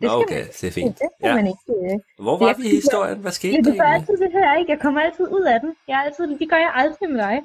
[0.00, 0.98] Det skal Okay, det er man, fint.
[0.98, 1.34] det skal Ja.
[1.34, 1.94] man ikke...
[1.94, 1.98] Øh.
[2.24, 3.18] Hvor var Jeg- vi i historien?
[3.18, 3.94] Hvad skete Ja, der egentlig?
[3.94, 4.72] altid det her, ikke?
[4.72, 5.74] Jeg kommer altid ud af den.
[5.88, 7.42] Jeg altid, det gør jeg aldrig med dig.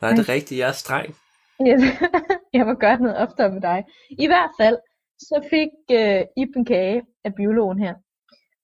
[0.00, 0.58] Nej, det er rigtigt.
[0.60, 1.14] Jeg er streng.
[1.60, 1.76] Jeg,
[2.56, 3.84] jeg må gøre noget oftere med dig.
[4.10, 4.76] I hvert fald,
[5.18, 7.94] så fik øh, Ip en kage af biologen her.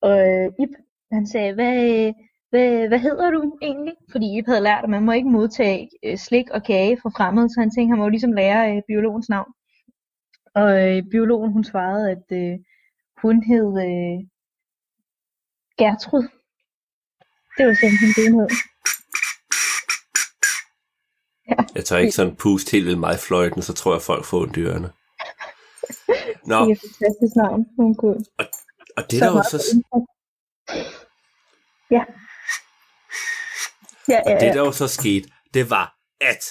[0.03, 0.73] Og øh, Ip,
[1.13, 2.13] han sagde, hvad, øh,
[2.51, 3.95] hvad, hvad hedder du egentlig?
[4.13, 7.49] Fordi Ip havde lært, at man må ikke modtage øh, slik og kage fra fremmede,
[7.49, 9.53] så han tænkte, han må ligesom lære øh, biologens navn.
[10.55, 12.59] Og øh, biologen, hun svarede, at øh,
[13.23, 14.17] hun hed øh,
[15.79, 16.25] Gertrud.
[17.57, 18.49] Det var simpelthen det, hun hed.
[21.75, 24.57] Jeg tør ikke sådan puste helt vildt meget fløjten, så tror jeg, folk får ondt
[24.57, 24.91] i ørerne.
[26.47, 28.25] Nå, Det er et fantastisk navn, hun kunne.
[28.97, 29.59] og det der jo så...
[31.91, 32.05] Ja.
[34.11, 34.53] Ja, ja, det ja.
[34.53, 36.45] der jo så skete, det var, at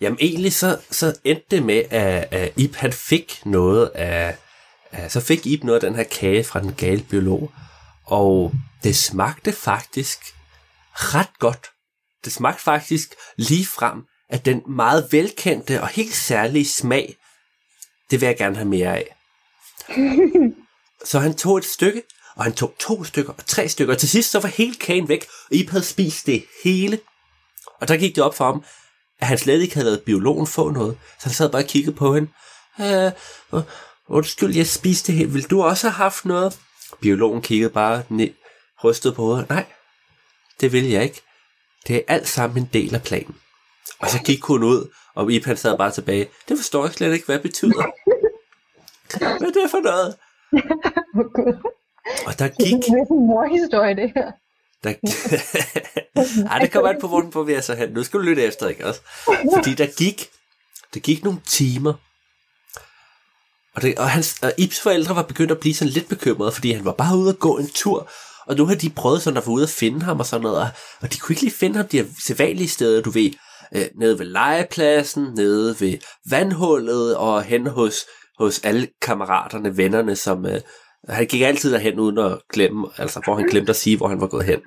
[0.00, 4.36] jamen egentlig så, så endte det med, at, at Ip han fik noget af,
[4.92, 7.52] af, så fik Ip noget af den her kage fra den gale biolog,
[8.06, 10.18] og det smagte faktisk
[10.92, 11.70] ret godt.
[12.24, 17.16] Det smagte faktisk lige frem af den meget velkendte og helt særlige smag.
[18.10, 19.16] Det vil jeg gerne have mere af.
[21.10, 22.02] Så han tog et stykke,
[22.36, 25.08] og han tog to stykker og tre stykker, og til sidst så var hele kagen
[25.08, 26.98] væk, og Ip havde spist det hele.
[27.80, 28.64] Og der gik det op for ham,
[29.20, 31.96] at han slet ikke havde lavet biologen få noget, så han sad bare og kiggede
[31.96, 32.28] på hende.
[32.80, 33.12] Øh,
[34.08, 35.30] undskyld, jeg spiste det hele.
[35.30, 36.60] Vil du også have haft noget?
[37.00, 38.30] Biologen kiggede bare ned,
[38.84, 39.48] rystede på hovedet.
[39.48, 39.66] Nej,
[40.60, 41.20] det vil jeg ikke.
[41.88, 43.36] Det er alt sammen en del af planen.
[43.98, 46.28] Og så gik hun ud, og Ip han sad bare tilbage.
[46.48, 47.86] Det forstår jeg slet ikke, hvad det betyder.
[49.18, 50.16] Hvad er det for noget?
[52.26, 52.88] Og der Det er gik...
[52.88, 54.30] en morhistorie, det her.
[54.84, 54.94] Der...
[56.50, 57.88] Ej, det kommer an på, hvor den bevæger sig hen.
[57.88, 59.00] Nu skal du lytte efter, ikke også?
[59.54, 60.28] Fordi der gik,
[60.94, 61.94] der gik nogle timer,
[63.74, 66.72] og, det, og, hans, og Ibs forældre var begyndt at blive sådan lidt bekymrede, fordi
[66.72, 68.10] han var bare ude at gå en tur,
[68.46, 70.58] og nu har de prøvet sådan at få ud at finde ham og sådan noget,
[70.60, 70.68] og,
[71.02, 73.30] og de kunne ikke lige finde ham de her sædvanlige steder, du ved,
[73.74, 75.98] øh, nede ved legepladsen, nede ved
[76.30, 77.94] vandhullet og hen hos,
[78.38, 80.60] hos alle kammeraterne, vennerne, som øh,
[81.08, 84.20] han gik altid derhen uden at glemme, altså hvor han glemte at sige, hvor han
[84.20, 84.60] var gået hen.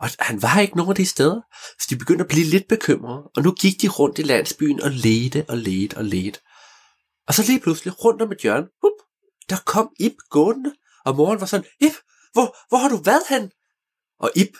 [0.00, 1.40] Og han var ikke nogen af de steder,
[1.80, 4.90] så de begyndte at blive lidt bekymrede, og nu gik de rundt i landsbyen og
[4.90, 6.40] ledte og ledte og ledte.
[7.28, 8.92] Og så lige pludselig rundt om et hjørne, hup,
[9.50, 10.72] der kom Ip gående,
[11.04, 11.92] og moren var sådan, Ip,
[12.32, 13.50] hvor, hvor har du været hen?
[14.20, 14.56] Og Ip,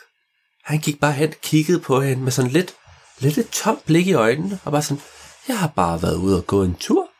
[0.63, 2.75] han gik bare hen, kiggede på hende med sådan lidt,
[3.19, 5.03] lidt et tomt blik i øjnene, og bare sådan,
[5.47, 7.12] jeg har bare været ude og gå en tur.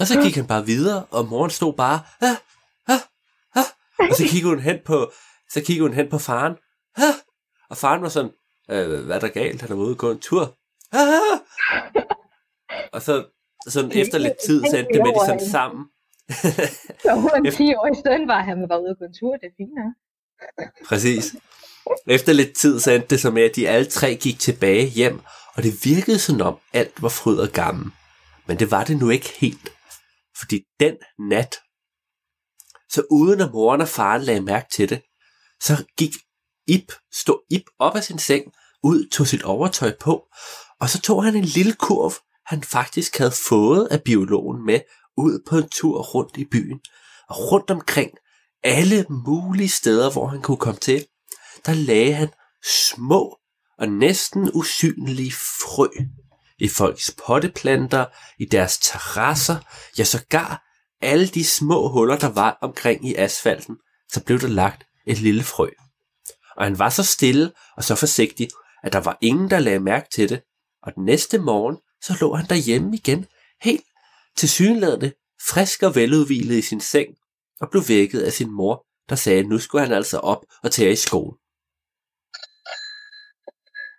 [0.00, 2.36] Og så gik han bare videre, og moren stod bare, ah,
[2.88, 3.00] ah,
[3.54, 3.64] ah,
[4.10, 5.12] og så kiggede hun hen på,
[5.50, 6.52] så kiggede hun hen på faren,
[6.96, 7.14] ah,
[7.70, 8.30] og faren var sådan,
[8.70, 10.56] øh, hvad er der galt, han er ude og gå en tur.
[10.92, 11.40] Ah,
[12.92, 13.26] og så
[13.68, 15.84] sådan efter lidt tid, så endte det med, at de sådan sammen.
[17.02, 19.32] Så hun var 10 år i stedet var, han var ude og gå en tur.
[19.36, 19.70] Det er fint.
[20.88, 21.36] Præcis.
[22.06, 25.20] Efter lidt tid, så endte det så med, at de alle tre gik tilbage hjem,
[25.54, 27.90] og det virkede som om alt var fryd og gammel.
[28.46, 29.72] Men det var det nu ikke helt.
[30.38, 31.56] Fordi den nat,
[32.88, 35.02] så uden at moren og faren lagde mærke til det,
[35.60, 36.14] så gik
[36.66, 40.26] Ip, stod Ip op af sin seng, ud, tog sit overtøj på,
[40.80, 42.12] og så tog han en lille kurv,
[42.46, 44.80] han faktisk havde fået af biologen med,
[45.16, 46.80] ud på en tur rundt i byen.
[47.28, 48.10] Og rundt omkring
[48.62, 51.06] alle mulige steder, hvor han kunne komme til,
[51.66, 52.28] der lagde han
[52.90, 53.38] små
[53.78, 55.88] og næsten usynlige frø
[56.58, 58.04] i folks potteplanter,
[58.38, 59.56] i deres terrasser,
[59.98, 60.64] ja sågar
[61.00, 63.76] alle de små huller, der var omkring i asfalten,
[64.12, 65.68] så blev der lagt et lille frø.
[66.56, 68.48] Og han var så stille og så forsigtig,
[68.82, 70.42] at der var ingen, der lagde mærke til det,
[70.82, 73.26] og den næste morgen, så lå han derhjemme igen,
[73.62, 73.84] helt
[74.36, 75.12] til synlædende
[75.50, 77.08] frisk og veludvilet i sin seng,
[77.60, 80.70] og blev vækket af sin mor, der sagde, at nu skulle han altså op og
[80.70, 81.36] tage i skole.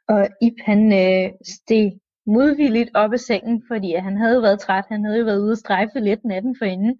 [0.07, 1.91] Og Ip han øh, steg
[2.27, 4.85] modvilligt op af sengen, fordi han havde været træt.
[4.89, 6.99] Han havde jo været ude og strejfe lidt natten forinden,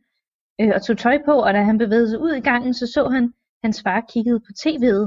[0.62, 3.08] øh, og tog tøj på, og da han bevægede sig ud i gangen, så så
[3.08, 3.34] han,
[3.64, 5.02] hans far kiggede på tv'et,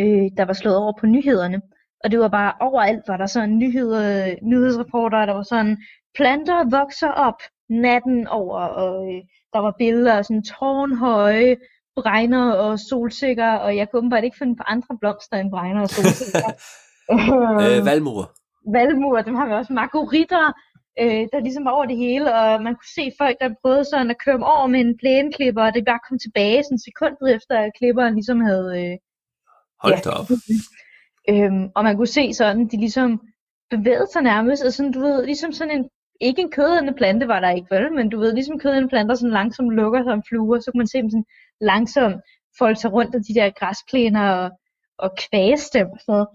[0.00, 1.60] øh, der var slået over på nyhederne.
[2.04, 5.76] Og det var bare overalt, var der sådan nyheder, nyhedsreporter, der var sådan,
[6.14, 9.20] planter vokser op natten over, og øh,
[9.52, 11.56] der var billeder af sådan tårnhøje
[11.96, 15.88] bregner og solsikker, og jeg kunne bare ikke finde på andre blomster end bregner og
[15.96, 16.50] solsikker.
[17.78, 18.41] øh, valmur.
[18.74, 19.72] Valmur, dem har vi også.
[19.72, 20.52] Margoritter,
[21.00, 24.10] øh, der ligesom var over det hele, og man kunne se folk, der prøvede sådan
[24.10, 27.74] at køre over med en plæneklipper, og det bare kom tilbage sådan sekundet efter, at
[27.78, 28.68] klipperen ligesom havde...
[28.82, 28.96] Øh,
[29.82, 30.26] Hold ja, op.
[31.30, 33.20] Øhm, og man kunne se sådan, de ligesom
[33.70, 35.88] bevægede sig nærmest, og sådan, du ved, ligesom sådan en,
[36.20, 39.30] ikke en kødende plante var der ikke, vel, men du ved, ligesom kødende planter sådan
[39.30, 41.24] langsomt lukker som fluer, så kunne man se dem sådan
[41.60, 42.16] langsomt
[42.58, 44.50] folde sig rundt af de der græsplæner og,
[44.98, 46.28] og kvæse dem og sådan noget.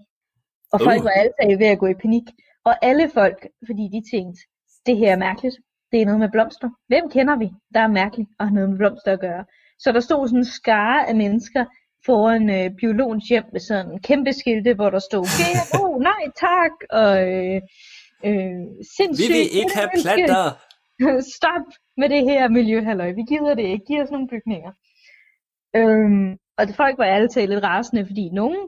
[0.72, 1.04] Og folk uh.
[1.04, 2.26] var alle ved at gå i panik.
[2.64, 4.40] Og alle folk, fordi de tænkte,
[4.86, 5.56] det her er mærkeligt.
[5.92, 6.68] Det er noget med blomster.
[6.88, 9.44] Hvem kender vi, der er mærkeligt og har noget med blomster at gøre?
[9.78, 11.64] Så der stod sådan en skare af mennesker
[12.06, 16.74] foran øh, biologens hjem med sådan en kæmpe skilte, hvor der stod, GMO, nej tak,
[16.90, 17.60] og øh,
[18.28, 18.64] øh,
[18.96, 19.28] sindssygt.
[19.28, 20.44] Vi vil ikke have planter.
[21.38, 23.10] Stop med det her miljøhalløj.
[23.12, 23.84] Vi gider det ikke.
[23.88, 24.72] Giv os nogle bygninger.
[25.76, 28.62] Øhm, og folk var alle talt lidt rasende, fordi nogen,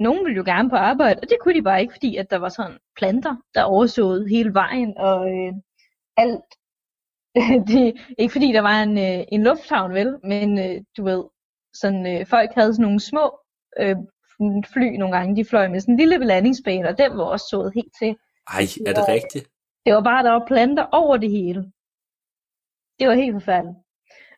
[0.00, 2.36] nogen ville jo gerne på arbejde, og det kunne de bare ikke, fordi at der
[2.36, 5.52] var sådan planter, der oversåede hele vejen, og øh,
[6.16, 6.50] alt.
[7.68, 11.24] det, ikke fordi der var en, øh, en lufthavn, vel, men øh, du ved,
[11.74, 13.38] sådan, øh, folk havde sådan nogle små
[13.80, 13.96] øh,
[14.72, 17.72] fly nogle gange, de fløj med sådan en lille landingsbane, og den var også sået
[17.74, 18.16] helt til.
[18.56, 19.48] Ej, er det rigtigt?
[19.86, 21.60] Det var bare, der var planter over det hele.
[22.98, 23.78] Det var helt forfærdeligt.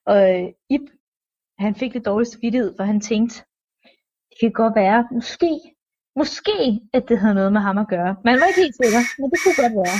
[0.07, 0.87] Og øh, Ip,
[1.59, 3.45] han fik lidt dårligt samvittighed, for han tænkte, det
[4.41, 5.53] kan godt være, måske,
[6.17, 8.17] måske, at det havde noget med ham at gøre.
[8.25, 9.99] Man var ikke helt sikker, men det kunne godt være.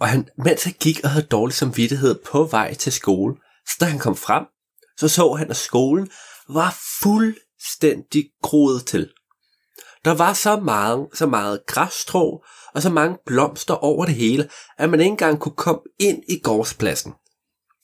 [0.00, 3.34] Og han, mens han gik og havde dårlig samvittighed på vej til skole,
[3.68, 4.44] så da han kom frem,
[4.96, 6.10] så så han, at skolen
[6.48, 9.12] var fuldstændig groet til.
[10.04, 14.90] Der var så meget, så meget græsstrå og så mange blomster over det hele, at
[14.90, 17.12] man ikke engang kunne komme ind i gårdspladsen.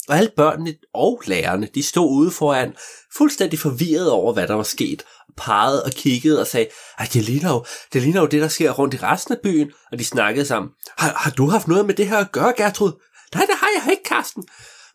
[0.08, 2.74] Og alle børnene og lærerne, de stod ude foran,
[3.16, 6.68] fuldstændig forvirret over, hvad der var sket, og pegede og kiggede og sagde,
[6.98, 9.72] at det ligner, jo, det ligner jo det, der sker rundt i resten af byen,
[9.92, 10.70] og de snakkede sammen.
[10.98, 12.92] Har, har du haft noget med det her at gøre, Gertrud?
[13.34, 14.44] Nej, det har jeg ikke, Karsten.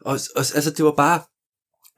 [0.02, 1.22] Og, og altså, det var bare,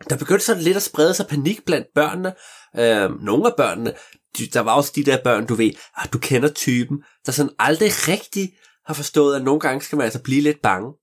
[0.09, 2.33] der begyndte sådan lidt at sprede sig panik blandt børnene.
[2.77, 3.93] Øh, nogle af børnene,
[4.37, 7.51] de, der var også de der børn, du ved, at du kender typen, der sådan
[7.59, 8.53] aldrig rigtig
[8.85, 10.93] har forstået, at nogle gange skal man altså blive lidt bange.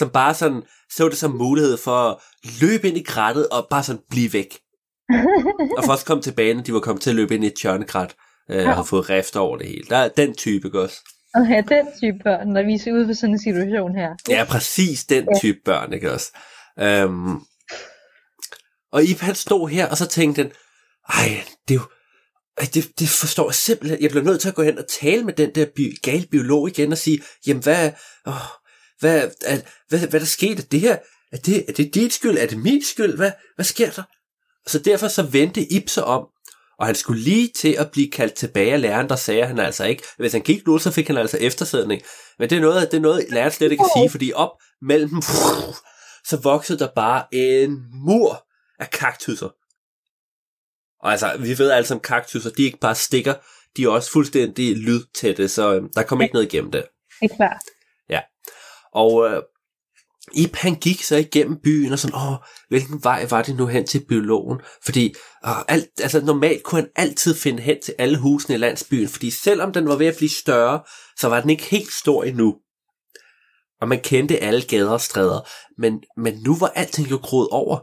[0.00, 2.16] Som bare sådan så det som mulighed for at
[2.60, 4.58] løbe ind i krattet og bare sådan blive væk.
[5.78, 8.14] og først komme tilbage, når de var kommet til at løbe ind i et tjørnekrat
[8.50, 9.84] øh, og har fået rift over det hele.
[9.90, 10.96] Der er den type også.
[11.34, 14.10] Okay, den type børn, der viser ud for sådan en situation her.
[14.28, 16.32] Ja, præcis den type børn, ikke også?
[17.06, 17.46] Um,
[18.92, 20.52] og Ip han stod her, og så tænkte han,
[21.08, 21.86] ej, det er jo,
[22.58, 24.02] ej, det, det forstår jeg simpelthen.
[24.02, 26.68] Jeg bliver nødt til at gå hen og tale med den der bi- gale biolog
[26.68, 27.90] igen og sige, jamen hvad,
[28.26, 28.59] åh,
[29.00, 30.62] hvad, er, hvad, hvad der skete?
[30.62, 30.98] Det her,
[31.32, 32.38] er det, er det dit skyld?
[32.38, 33.16] Er det min skyld?
[33.16, 34.02] Hvad, hvad sker der?
[34.66, 36.26] Så derfor så vendte Ip sig om,
[36.78, 39.84] og han skulle lige til at blive kaldt tilbage af læreren, der sagde han altså
[39.84, 40.02] ikke.
[40.18, 42.02] Hvis han gik nu, så fik han altså eftersædning.
[42.38, 44.50] Men det er noget, det er noget læreren slet ikke kan sige, fordi op
[44.82, 45.22] mellem dem,
[46.24, 48.46] så voksede der bare en mur
[48.78, 49.48] af kaktusser.
[51.02, 53.34] Og altså, vi ved altså om kaktusser, de ikke bare stikker,
[53.76, 56.84] de er også fuldstændig lydtætte, så øhm, der kommer ikke noget igennem det.
[57.22, 57.62] Ikke klart.
[58.92, 59.42] Og øh,
[60.34, 62.36] Ip han gik så igennem byen og sådan, åh,
[62.68, 64.60] hvilken vej var det nu hen til biologen?
[64.84, 65.14] Fordi
[65.46, 69.30] åh, alt, altså normalt kunne han altid finde hen til alle husene i landsbyen, fordi
[69.30, 70.82] selvom den var ved at blive større,
[71.18, 72.56] så var den ikke helt stor endnu.
[73.80, 75.40] Og man kendte alle gader og stræder,
[75.78, 77.78] men, men nu var alting jo groet over.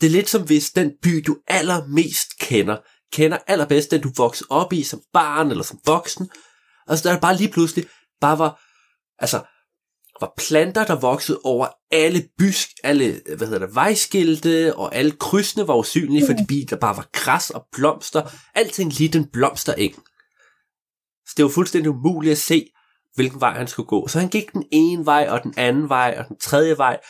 [0.00, 2.76] Det er lidt som hvis den by, du allermest kender,
[3.12, 6.30] kender allerbedst den, du voksede op i som barn eller som voksen.
[6.86, 7.86] Og så der bare lige pludselig
[8.20, 8.60] bare var,
[9.18, 9.40] altså,
[10.20, 15.68] var planter, der voksede over alle bysk, alle, hvad hedder det, vejskilte, og alle krydsene
[15.68, 18.22] var usynlige, fordi der bare var græs og blomster.
[18.54, 19.94] Alting lige den blomstereng.
[21.26, 22.70] Så det var fuldstændig umuligt at se,
[23.14, 24.08] hvilken vej han skulle gå.
[24.08, 27.00] Så han gik den ene vej, og den anden vej, og den tredje vej.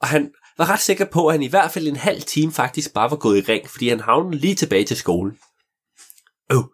[0.00, 2.92] Og han var ret sikker på, at han i hvert fald en halv time faktisk
[2.92, 5.38] bare var gået i ring, fordi han havnede lige tilbage til skolen.
[6.50, 6.64] Oh.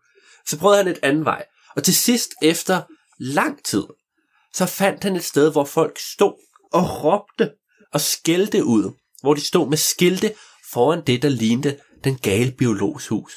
[0.46, 1.44] Så prøvede han et anden vej.
[1.76, 2.82] Og til sidst, efter
[3.18, 3.84] lang tid,
[4.58, 6.34] så fandt han et sted, hvor folk stod
[6.78, 7.46] og råbte
[7.94, 8.84] og skældte ud.
[9.22, 10.28] Hvor de stod med skilte
[10.72, 13.32] foran det, der lignede den gale biologs hus.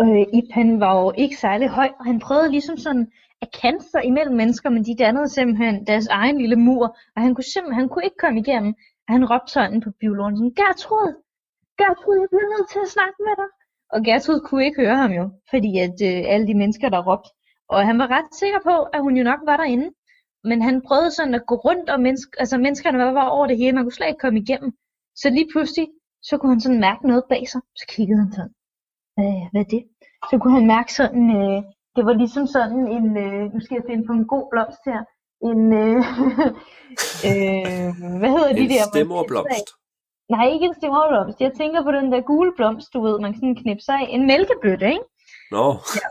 [0.00, 3.06] Øh, Ip, han var jo ikke særlig høj, og han prøvede ligesom sådan
[3.42, 7.34] at kante sig imellem mennesker, men de dannede simpelthen deres egen lille mur, og han
[7.34, 8.72] kunne simpelthen han kunne ikke komme igennem.
[9.06, 11.10] Og han råbte sådan på biologen, sådan, Gertrud,
[11.78, 13.50] Gertrud, jeg bliver nødt til at snakke med dig.
[13.94, 17.30] Og Gertrud kunne ikke høre ham jo, fordi at øh, alle de mennesker, der råbte.
[17.68, 19.90] Og han var ret sikker på, at hun jo nok var derinde.
[20.44, 23.56] Men han prøvede sådan at gå rundt, og menneske, altså menneskerne var, var over det
[23.56, 24.72] hele, man kunne slet ikke komme igennem.
[25.16, 25.88] Så lige pludselig,
[26.22, 27.60] så kunne han sådan mærke noget bag sig.
[27.76, 28.54] Så kiggede han sådan,
[29.20, 29.82] øh, hvad er det?
[30.30, 31.62] Så kunne han mærke sådan, øh,
[31.96, 35.00] det var ligesom sådan en, øh, nu skal jeg finde på en god blomst her,
[35.50, 35.96] en, øh,
[37.28, 37.88] øh,
[38.20, 38.84] hvad hedder de En der?
[38.92, 39.68] stemmerblomst.
[40.34, 41.40] Nej, ikke en stemmerblomst.
[41.40, 44.06] Jeg tænker på den der gule blomst, du ved, man sådan knipse sig af.
[44.10, 45.06] En mælkebøtte, ikke?
[45.50, 45.66] Nå,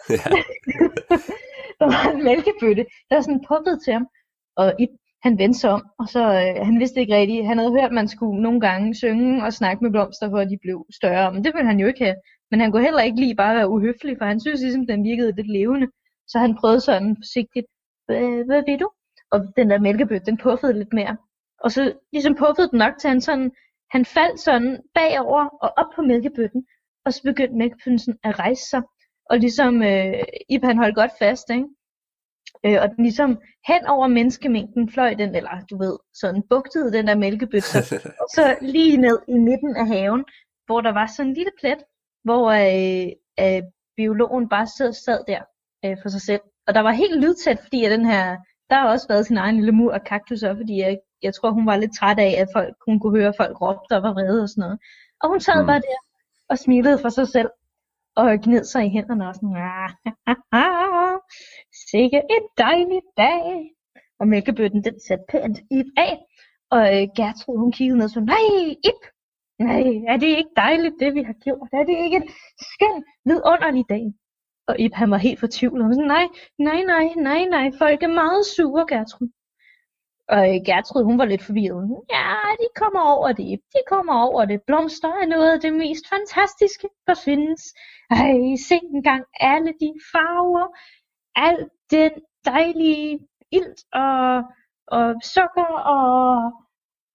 [0.10, 0.24] ja.
[1.80, 4.08] der var en mælkebøtte, der sådan puppet til ham.
[4.56, 4.88] Og i,
[5.24, 7.46] han vendte sig om, og så øh, han vidste ikke rigtigt.
[7.46, 10.50] Han havde hørt, at man skulle nogle gange synge og snakke med blomster, for at
[10.50, 11.34] de blev større.
[11.34, 12.16] Men det ville han jo ikke have.
[12.52, 15.36] Men han kunne heller ikke lige bare være uhøflig, for han synes ligesom, den virkede
[15.36, 15.88] lidt levende.
[16.28, 17.68] Så han prøvede sådan forsigtigt,
[18.06, 18.90] hvad, hvad vil du?
[19.32, 21.18] Og den der mælkebøtte, den puffede lidt mere.
[21.64, 23.52] Og så ligesom puffede den nok til han sådan,
[23.92, 26.66] han faldt sådan bagover og op på mælkebøtten.
[27.06, 28.82] Og så begyndte mælkebøtten sådan at rejse sig.
[29.30, 30.14] Og ligesom øh,
[30.50, 31.66] Ip han holdt godt fast, ikke?
[32.66, 37.08] Øh, og den ligesom hen over menneskemængden fløj den, eller du ved, sådan bugtede den
[37.08, 37.84] der mælkebøtte
[38.36, 40.26] så lige ned i midten af haven,
[40.66, 41.84] hvor der var sådan en lille plet,
[42.24, 43.08] hvor øh,
[43.40, 43.62] øh,
[43.98, 45.42] biologen bare sad, sad der
[45.86, 46.42] øh, for sig selv.
[46.68, 48.38] Og der var helt lydtæt, fordi at den her,
[48.70, 51.52] der har også været sin egen lille mur og kaktus op, fordi jeg, jeg tror,
[51.52, 54.42] hun var lidt træt af, at folk, hun kunne høre, folk råbte og var vrede
[54.44, 54.80] og sådan noget.
[55.22, 55.68] Og hun sad mm.
[55.68, 56.00] bare der
[56.50, 57.50] og smilede for sig selv
[58.16, 59.56] og gned sig i hænderne og sådan,
[60.52, 61.16] ah,
[61.92, 63.72] sikke et dejligt dag.
[64.20, 66.14] Og mælkebøtten, den satte pænt Ip af,
[66.72, 68.46] og øh, Gertrud, hun kiggede ned og så, nej,
[68.90, 69.02] Ip,
[69.60, 71.70] nej, er det ikke dejligt, det vi har gjort?
[71.74, 72.30] Er det ikke en
[72.72, 74.06] skøn, vidunderlig dag?
[74.68, 76.28] Og Ip, han var helt fortvivlet, og sådan, nej,
[76.60, 79.30] nej, nej, nej, nej, folk er meget sure, Gertrud.
[80.30, 81.90] Og øh, Gertrud, hun var lidt forvirret.
[82.12, 83.60] Ja, de kommer over det.
[83.74, 84.62] De kommer over det.
[84.68, 87.62] Blomster er noget af det mest fantastiske, der findes.
[88.10, 88.34] Ej,
[88.68, 90.68] se engang alle de farver.
[91.36, 92.12] Al den
[92.46, 93.20] dejlige
[93.52, 94.44] ilt og,
[94.88, 96.52] og sukker og,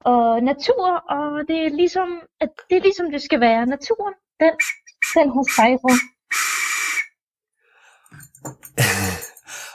[0.01, 0.89] og natur.
[1.17, 2.09] Og det er ligesom,
[2.41, 3.67] at det er ligesom det skal være.
[3.67, 4.53] Naturen, den,
[5.15, 6.01] den har sejret.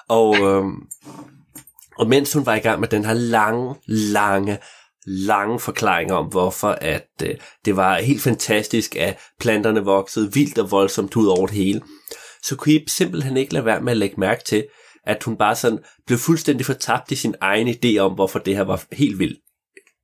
[0.10, 0.90] Og, øhm,
[2.04, 4.60] og mens hun var i gang med den her lange, lange,
[5.06, 7.36] lange forklaring om, hvorfor at øh,
[7.66, 11.82] det var helt fantastisk, at planterne voksede vildt og voldsomt ud over det hele,
[12.44, 14.66] så kunne I simpelthen ikke lade være med at lægge mærke til,
[15.06, 18.64] at hun bare sådan blev fuldstændig fortabt i sin egen idé om, hvorfor det her
[18.64, 19.40] var helt vildt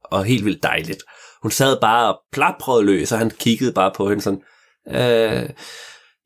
[0.04, 1.04] og helt vildt dejligt.
[1.42, 4.42] Hun sad bare og plaprede løs, og han kiggede bare på hende sådan,
[4.92, 5.50] øh,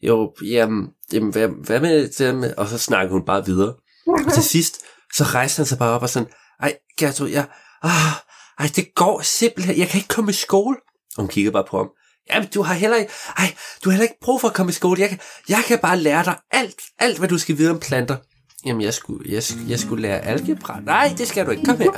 [0.02, 3.74] jo, jamen, jamen hvad, hvad med det og så snakkede hun bare videre.
[4.08, 4.84] Og til sidst,
[5.16, 7.46] så rejste han sig bare op og sådan, ej, Gertrud, jeg,
[7.84, 8.12] ah,
[8.60, 10.78] ej, det går simpelthen, jeg kan ikke komme i skole.
[11.18, 11.90] Og hun kiggede bare på ham.
[12.30, 14.74] Jamen, du har heller ikke, ej, du har heller ikke brug for at komme i
[14.74, 15.02] skole.
[15.02, 18.18] Jeg kan, jeg kan bare lære dig alt, alt, hvad du skal vide om planter.
[18.66, 20.80] Jamen, jeg skulle, jeg, jeg skulle lære algebra.
[20.80, 21.64] Nej, det skal du ikke.
[21.66, 21.92] Kom her.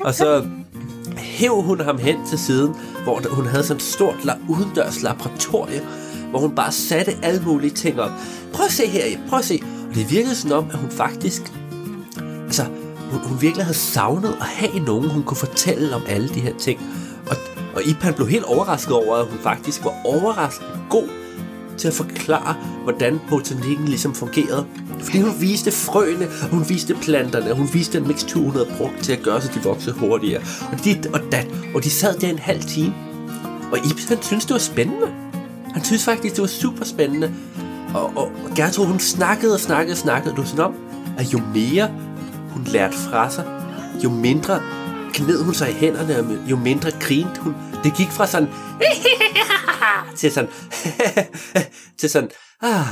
[0.00, 0.48] Og så
[1.16, 4.16] hæv hun ham hen til siden, hvor hun havde sådan et stort
[4.48, 5.80] udendørs laboratorie,
[6.30, 8.10] hvor hun bare satte alle mulige ting op.
[8.52, 9.62] Prøv at se her, prøv at se.
[9.88, 11.42] Og det virkede sådan om, at hun faktisk,
[12.50, 12.64] altså,
[13.10, 16.52] hun, hun virkelig havde savnet at have nogen, hun kunne fortælle om alle de her
[16.58, 16.80] ting.
[17.30, 17.36] Og,
[17.74, 21.08] og Ipan blev helt overrasket over, at hun faktisk var overraskende god
[21.78, 24.66] til at forklare, hvordan botanikken ligesom fungerede.
[25.00, 29.12] Fordi hun viste frøene, hun viste planterne, hun viste den mixture, hun havde brugt til
[29.12, 30.42] at gøre, så de voksede hurtigere.
[30.72, 32.94] Og dit og dat, og de sad der en halv time.
[33.72, 35.06] Og Ibs, han syntes, det var spændende.
[35.72, 37.32] Han synes faktisk, det var super spændende.
[37.94, 40.34] Og, og, og Gertrud, hun snakkede og snakkede og snakkede.
[40.34, 40.74] Du sådan om,
[41.18, 41.90] at jo mere
[42.50, 43.44] hun lærte fra sig,
[44.04, 44.62] jo mindre
[45.14, 47.54] gned hun sig i hænderne, og jo mindre grinte hun.
[47.84, 48.48] Det gik fra sådan,
[50.18, 50.50] til sådan,
[52.00, 52.30] til sådan,
[52.62, 52.86] ah.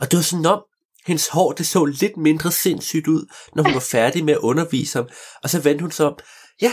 [0.00, 0.62] Og det var sådan om,
[1.06, 3.26] hendes hår det så lidt mindre sindssygt ud,
[3.56, 5.08] når hun var færdig med at undervise ham.
[5.42, 6.18] Og så vendte hun sig om,
[6.62, 6.72] ja,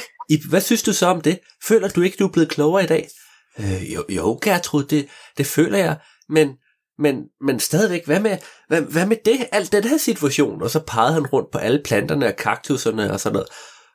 [0.50, 1.40] hvad synes du så om det?
[1.68, 3.08] Føler du ikke, du er blevet klogere i dag?
[3.60, 5.08] Øh, jo, jo, Gertrud, det,
[5.38, 5.98] det føler jeg,
[6.30, 6.48] men,
[7.00, 8.38] men, men stadigvæk, hvad med,
[8.68, 10.62] hvad, hvad med det, alt den her situation?
[10.62, 13.50] Og så pegede han rundt på alle planterne og kaktuserne og sådan noget.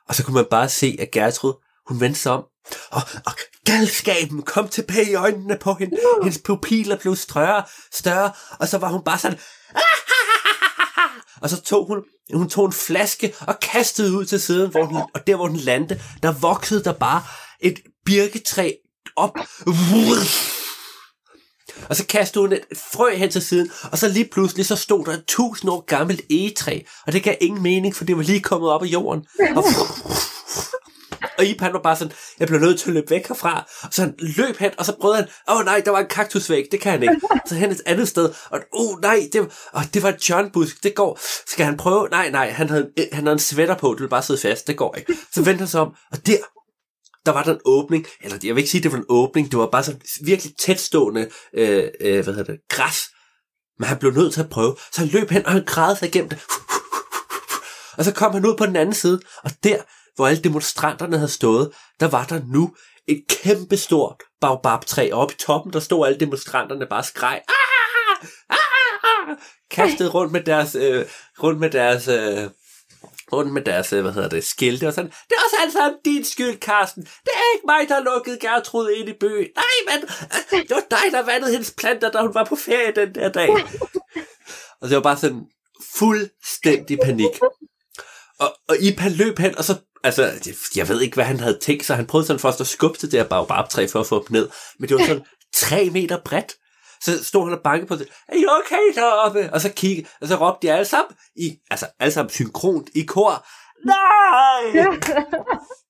[0.07, 1.53] Og så kunne man bare se, at Gertrud,
[1.87, 2.43] hun vendte sig om,
[2.91, 3.31] og, og
[3.65, 5.97] galskaben kom tilbage i øjnene på hende.
[6.23, 9.39] Hendes pupiller blev større, større, og så var hun bare sådan,
[11.41, 12.03] og så tog hun,
[12.33, 15.57] hun tog en flaske og kastede ud til siden, hvor den, og der hvor den
[15.57, 17.23] landede, der voksede der bare
[17.59, 18.71] et birketræ
[19.15, 19.33] op.
[21.89, 22.63] Og så kastede hun et
[22.93, 26.21] frø hen til siden, og så lige pludselig så stod der et tusind år gammelt
[26.29, 29.25] egetræ, og det gav ingen mening, for det var lige kommet op af jorden.
[29.55, 29.63] Og,
[31.37, 33.67] og Ipan var bare sådan, jeg blev nødt til at løbe væk herfra.
[33.83, 36.07] Og så han løb hen, og så prøvede han, åh oh, nej, der var en
[36.09, 37.15] kaktusvæg, det kan han ikke.
[37.45, 40.19] Så hen et andet sted, og åh oh, nej, det, var, oh, det var en
[40.19, 41.19] John-busk, det går.
[41.47, 42.07] Skal han prøve?
[42.11, 44.77] Nej, nej, han havde, han havde en sweater på, det ville bare sidde fast, det
[44.77, 45.13] går ikke.
[45.33, 46.37] Så vendte han sig om, og der,
[47.25, 49.59] der var der en åbning, eller jeg vil ikke sige, det var en åbning, det
[49.59, 53.01] var bare sådan virkelig tætstående, øh, øh, hvad hedder det, græs.
[53.79, 56.07] Men han blev nødt til at prøve, så han løb hen, og han grædede sig
[56.07, 56.39] igennem det.
[57.97, 59.77] Og så kom han ud på den anden side, og der,
[60.15, 62.75] hvor alle demonstranterne havde stået, der var der nu
[63.07, 68.25] et kæmpe stort baobab-træ, og oppe i toppen, der stod alle demonstranterne bare skreg, ah,
[68.49, 69.37] ah, ah!
[69.71, 71.05] Kastet rundt med deres, øh,
[71.43, 72.49] rundt med deres, øh,
[73.33, 75.09] rundt med deres, øh, hvad hedder det, skilte og sådan.
[75.09, 77.03] Det er også alt sammen din skyld, Karsten.
[77.03, 79.47] Det er ikke mig, der lukkede Gertrud ind i byen.
[79.55, 80.09] Nej, men
[80.53, 83.29] øh, det var dig, der vandede hendes planter, da hun var på ferie den der
[83.29, 83.49] dag.
[84.81, 85.45] Og det var bare sådan
[85.95, 87.39] fuldstændig panik.
[88.39, 91.85] Og, og Ipan løb hen, og så, altså, jeg ved ikke, hvad han havde tænkt
[91.85, 91.95] sig.
[91.95, 94.49] Han prøvede sådan først at skubbe det her baobab-træ for at få dem ned.
[94.79, 96.55] Men det var sådan tre meter bredt.
[97.05, 98.07] Så stod han og bankede på det.
[98.27, 99.53] Er I okay deroppe?
[99.53, 103.01] Og så kiggede, og så råbte de alle sammen, i, altså alle sammen synkront i
[103.01, 103.45] kor.
[103.85, 104.85] Nej!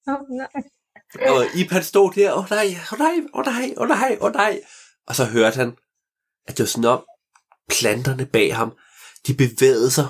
[0.07, 0.63] oh, nej.
[1.27, 3.87] Og Ipan stod der, åh oh, nej, åh oh, nej, åh oh, nej, åh oh,
[3.87, 4.61] nej, åh oh, nej.
[5.07, 5.77] Og så hørte han,
[6.47, 7.03] at det var sådan om,
[7.69, 8.71] planterne bag ham,
[9.27, 10.07] de bevægede sig.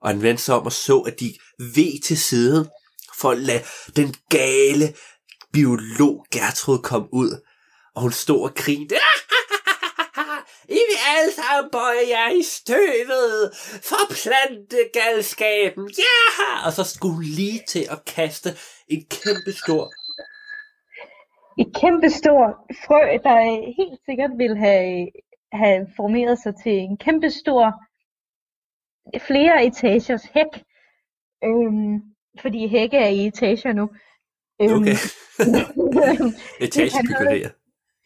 [0.00, 2.66] Og han vendte sig om og så, at de ved til siden,
[3.18, 3.62] for at lade
[3.96, 4.94] den gale
[5.52, 7.47] biolog Gertrud komme ud.
[7.98, 8.94] Og hun stod og grinte.
[10.78, 13.56] I vil alle sammen bøje jer i støvet
[13.88, 15.90] for plantegalskaben.
[16.04, 16.66] Ja!
[16.66, 18.50] Og så skulle hun lige til at kaste
[18.88, 19.84] en kæmpe stor
[21.62, 22.42] Et kæmpe stor
[22.84, 23.36] frø, der
[23.78, 25.08] helt sikkert ville have,
[25.52, 27.64] have formeret sig til en kæmpe stor
[29.26, 30.52] flere etagers hæk.
[31.44, 31.96] Øhm,
[32.40, 33.90] fordi hække er i etager nu.
[34.62, 34.96] Øhm, Okay.
[36.66, 37.50] Etagebyggerier.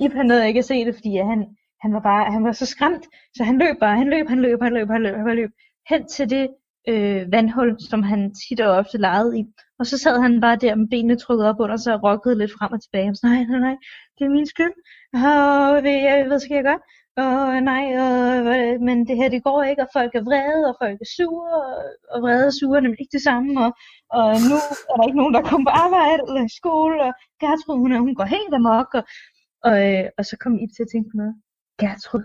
[0.04, 1.40] Ip han nåede ikke at se det, fordi han,
[1.82, 3.04] han var bare, han var så skræmt,
[3.36, 5.50] så han løb bare, han løb, han løb, han løb, han løb, han løb
[5.90, 6.48] hen til det
[6.88, 9.44] øh, vandhul, som han tit og ofte legede i.
[9.78, 12.52] Og så sad han bare der med benene trukket op under sig og rokkede lidt
[12.58, 13.10] frem og tilbage.
[13.10, 13.76] Og så, nej, nej, nej,
[14.18, 14.74] det er min skyld.
[15.14, 16.80] Og jeg, hvad skal jeg gøre?
[17.16, 18.12] Og nej, og,
[18.86, 21.74] men det her det går ikke, og folk er vrede, og folk er sure, og,
[22.12, 23.70] og vrede og sure er nemlig ikke det samme, og,
[24.18, 24.56] og nu
[24.90, 28.14] er der ikke nogen, der kommer på arbejde eller i skole, og Gertrud, hun, hun
[28.20, 29.04] går helt amok, og,
[29.68, 31.34] og, øh, og så kom I til at tænke på noget.
[31.80, 32.24] Gertrud,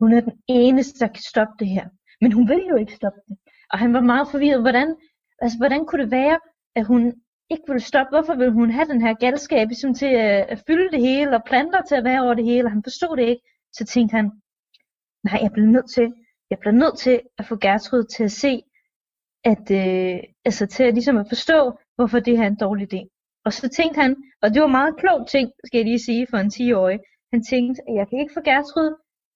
[0.00, 1.86] hun er den eneste, der kan stoppe det her.
[2.20, 3.36] Men hun vil jo ikke stoppe det.
[3.72, 4.60] Og han var meget forvirret.
[4.60, 4.96] Hvordan,
[5.38, 6.38] altså, hvordan kunne det være,
[6.74, 7.02] at hun
[7.50, 8.10] ikke ville stoppe?
[8.10, 11.44] Hvorfor ville hun have den her galskab ligesom til at, at fylde det hele, og
[11.44, 12.66] planter til at være over det hele?
[12.66, 13.42] Og han forstod det ikke.
[13.72, 14.30] Så tænkte han,
[15.24, 16.12] nej, jeg bliver nødt til,
[16.50, 18.62] jeg bliver nødt til at få Gertrud til at se,
[19.44, 23.19] at, øh, altså til at, ligesom at forstå, hvorfor det her er en dårlig idé.
[23.44, 26.36] Og så tænkte han, og det var meget klog ting, skal jeg lige sige, for
[26.36, 26.98] en 10-årig.
[27.32, 28.90] Han tænkte, at jeg kan ikke få Gertrud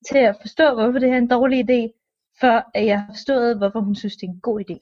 [0.08, 1.80] til at forstå, hvorfor det her er en dårlig idé,
[2.40, 4.76] før at jeg har forstået, hvorfor hun synes, det er en god idé.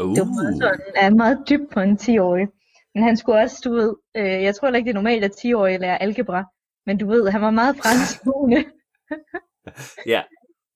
[0.00, 0.14] Uh.
[0.14, 2.46] Det var meget, sådan, er meget dybt på en 10-årig.
[2.94, 5.78] Men han skulle også, du ved, øh, jeg tror ikke, det er normalt, at 10-årige
[5.78, 6.44] lærer algebra.
[6.86, 8.64] Men du ved, han var meget franskboende.
[10.06, 10.22] Ja,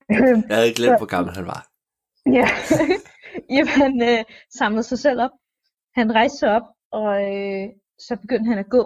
[0.09, 1.67] jeg havde glemt, hvor gammel han var.
[2.27, 2.49] ja.
[3.57, 4.25] Jamen, han øh,
[4.59, 5.31] samlede sig selv op.
[5.95, 6.63] Han rejste sig op,
[6.93, 7.69] og øh,
[7.99, 8.83] så begyndte han at gå.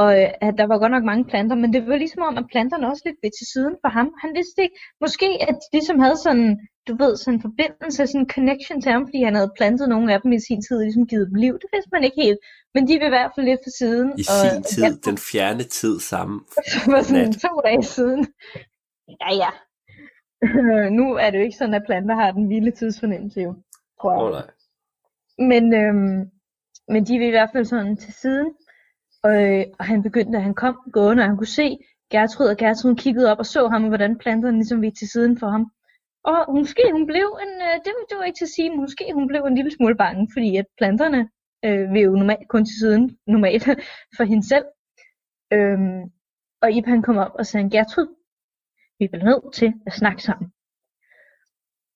[0.00, 2.50] Og øh, at der var godt nok mange planter, men det var ligesom om, at
[2.52, 4.08] planterne også lidt ved til siden for ham.
[4.22, 6.48] Han vidste ikke, måske at de ligesom havde sådan,
[6.88, 10.12] du ved, sådan en forbindelse, sådan en connection til ham, fordi han havde plantet nogle
[10.14, 11.54] af dem i sin tid, og ligesom givet dem liv.
[11.62, 12.40] Det vidste man ikke helt,
[12.74, 14.08] men de var i hvert fald lidt for siden.
[14.22, 16.38] I og, sin tid, den fjerne tid sammen.
[16.72, 17.40] Det var sådan nat.
[17.44, 18.20] to dage siden.
[19.22, 19.50] Ja, ja.
[20.98, 23.54] nu er det jo ikke sådan, at planter har den vilde tidsfornemmelse jo,
[24.00, 24.20] tror jeg.
[24.22, 24.48] Oh, nej.
[25.50, 26.30] Men, øhm,
[26.88, 28.54] men de vil i hvert fald sådan til siden.
[29.22, 31.78] Og, øh, og han begyndte, da han kom gående, og han kunne se
[32.10, 35.38] Gertrud, og Gertrud kiggede op og så ham, og hvordan planterne ligesom var til siden
[35.38, 35.70] for ham.
[36.24, 39.04] Og måske hun blev en, øh, det, det var ikke til at sige, men måske
[39.14, 41.30] hun blev en lille smule bange, fordi at planterne
[41.64, 43.64] øh, vil jo normalt kun til siden normalt
[44.16, 44.64] for hende selv.
[45.52, 46.02] Øhm,
[46.62, 48.08] og Ip han kom op og sagde, Gertrud,
[48.98, 50.52] vi bliver nødt til at snakke sammen.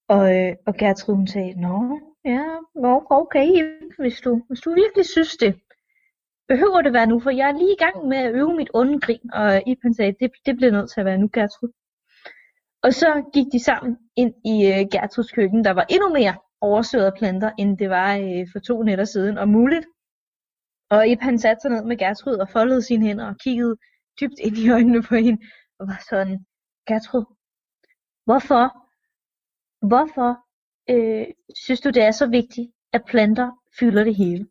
[0.08, 2.00] Og, øh, og Gertrud hun sagde, nå,
[2.32, 3.46] ja, nå, okay,
[3.98, 5.52] hvis du, hvis du virkelig synes det,
[6.48, 9.00] behøver det være nu, for jeg er lige i gang med at øve mit onde
[9.00, 9.30] grin.
[9.32, 11.72] Og Ipan sagde, det, det bliver nødt til at være nu, Gertrud.
[12.82, 17.06] Og så gik de sammen ind i øh, Gertruds køkken, der var endnu mere oversøget
[17.06, 19.86] af planter, end det var øh, for to nætter siden, om muligt.
[20.90, 23.76] Og Ip han satte sig ned med Gertrud og foldede sine hænder og kiggede
[24.20, 25.42] dybt ind i øjnene på hende,
[25.78, 26.46] og var sådan,
[26.88, 27.24] Gertrud,
[28.24, 28.64] hvorfor,
[29.86, 30.47] hvorfor
[30.90, 34.46] øh, synes du, det er så vigtigt, at planter fylder det hele?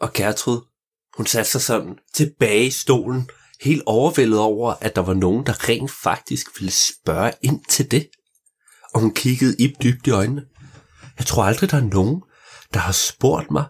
[0.00, 0.60] Og Gertrud,
[1.16, 3.30] hun satte sig sådan tilbage i stolen,
[3.60, 8.10] helt overvældet over, at der var nogen, der rent faktisk ville spørge ind til det.
[8.94, 10.46] Og hun kiggede i dybt i øjnene.
[11.18, 12.22] Jeg tror aldrig, der er nogen,
[12.74, 13.64] der har spurgt mig,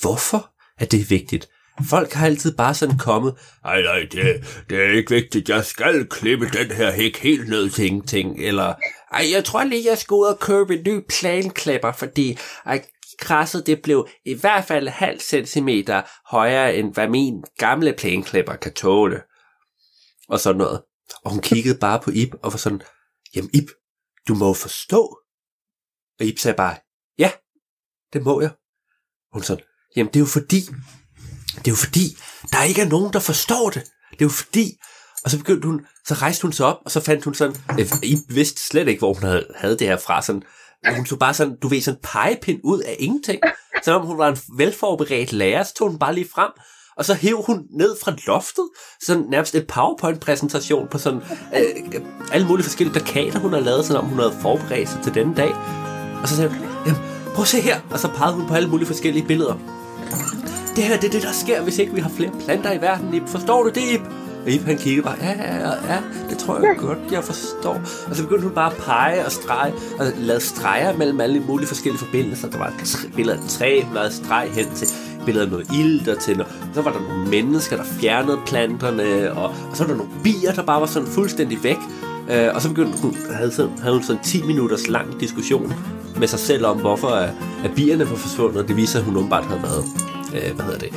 [0.00, 1.48] hvorfor er det vigtigt.
[1.88, 6.06] Folk har altid bare sådan kommet, ej nej, det, det er ikke vigtigt, jeg skal
[6.08, 8.74] klippe den her hæk helt ned til ingenting, eller
[9.12, 12.84] ej, jeg tror lige, jeg skal ud og købe en ny planklipper, fordi ej,
[13.20, 18.72] græsset det blev i hvert fald halv centimeter højere, end hvad min gamle planklipper kan
[18.72, 19.22] tåle.
[20.28, 20.82] Og sådan noget.
[21.24, 22.80] Og hun kiggede bare på Ip og var sådan,
[23.34, 23.70] jamen Ip,
[24.28, 25.18] du må forstå.
[26.20, 26.76] Og Ip sagde bare,
[27.18, 27.32] ja,
[28.12, 28.50] det må jeg.
[29.32, 29.64] Hun sådan,
[29.96, 30.60] jamen det er jo fordi,
[31.56, 32.18] det er jo fordi,
[32.52, 33.82] der ikke er nogen, der forstår det.
[34.10, 34.78] Det er jo fordi,
[35.24, 37.86] og så begyndte hun, så rejste hun sig op, og så fandt hun sådan, øh,
[38.02, 40.42] I vidste slet ikke, hvor hun havde, havde det her fra, sådan,
[40.96, 43.40] hun tog bare sådan, du ved, sådan en pegepind ud af ingenting.
[43.84, 46.50] Selvom hun var en velforberedt lærer, så tog hun bare lige frem,
[46.96, 48.68] og så hæv hun ned fra loftet,
[49.02, 51.20] sådan nærmest et PowerPoint-præsentation på sådan
[51.56, 55.14] øh, alle mulige forskellige plakater, hun har lavet, sådan om hun havde forberedt sig til
[55.14, 55.54] denne dag.
[56.22, 56.94] Og så sagde hun,
[57.34, 59.79] prøv at se her, og så pegede hun på alle mulige forskellige billeder.
[60.76, 63.14] Det her, det er det, der sker, hvis ikke vi har flere planter i verden,
[63.14, 63.28] Ip.
[63.28, 64.00] Forstår du det, Ip?
[64.44, 65.98] Og Ip han kiggede bare, ja, ja, ja, ja,
[66.30, 67.80] det tror jeg godt, jeg forstår.
[68.10, 71.68] Og så begyndte hun bare at pege og strege, og lade streger mellem alle mulige
[71.68, 72.50] forskellige forbindelser.
[72.50, 74.88] Der var et billede af træ, lavede streg hen til
[75.24, 76.52] billeder af noget ild og til noget.
[76.74, 80.52] Så var der nogle mennesker, der fjernede planterne, og, og så var der nogle bier,
[80.52, 81.78] der bare var sådan fuldstændig væk.
[82.30, 85.72] Øh, og så begyndte hun, havde, sådan, havde hun sådan 10 minutters lang diskussion
[86.18, 89.16] med sig selv om, hvorfor at, at bierne var forsvundet, og det viser, at hun
[89.16, 89.84] åbenbart havde været,
[90.34, 90.94] øh, hvad hedder det,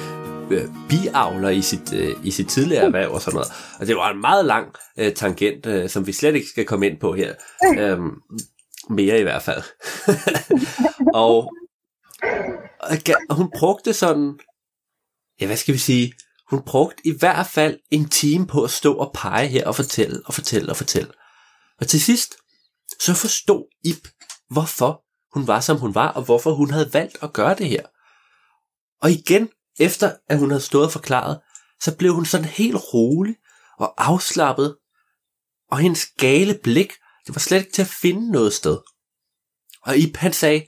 [0.52, 3.52] øh, biavler i sit, øh, i sit tidligere erhverv og sådan noget.
[3.80, 4.68] Og det var en meget lang
[5.00, 7.34] øh, tangent, øh, som vi slet ikke skal komme ind på her.
[7.78, 8.00] Øh,
[8.90, 9.64] mere i hvert fald.
[11.24, 11.54] og,
[13.30, 14.34] og hun brugte sådan,
[15.42, 16.14] ja hvad skal vi sige,
[16.50, 20.22] hun brugte i hvert fald en time på at stå og pege her og fortælle
[20.26, 21.10] og fortælle og fortælle.
[21.84, 22.36] Og til sidst,
[23.00, 24.08] så forstod Ip,
[24.50, 25.04] hvorfor
[25.34, 27.86] hun var, som hun var, og hvorfor hun havde valgt at gøre det her.
[29.02, 31.40] Og igen, efter at hun havde stået og forklaret,
[31.82, 33.36] så blev hun sådan helt rolig
[33.80, 34.78] og afslappet,
[35.72, 36.94] og hendes gale blik,
[37.28, 38.78] det var slet ikke til at finde noget sted.
[39.82, 40.68] Og Ip han sagde,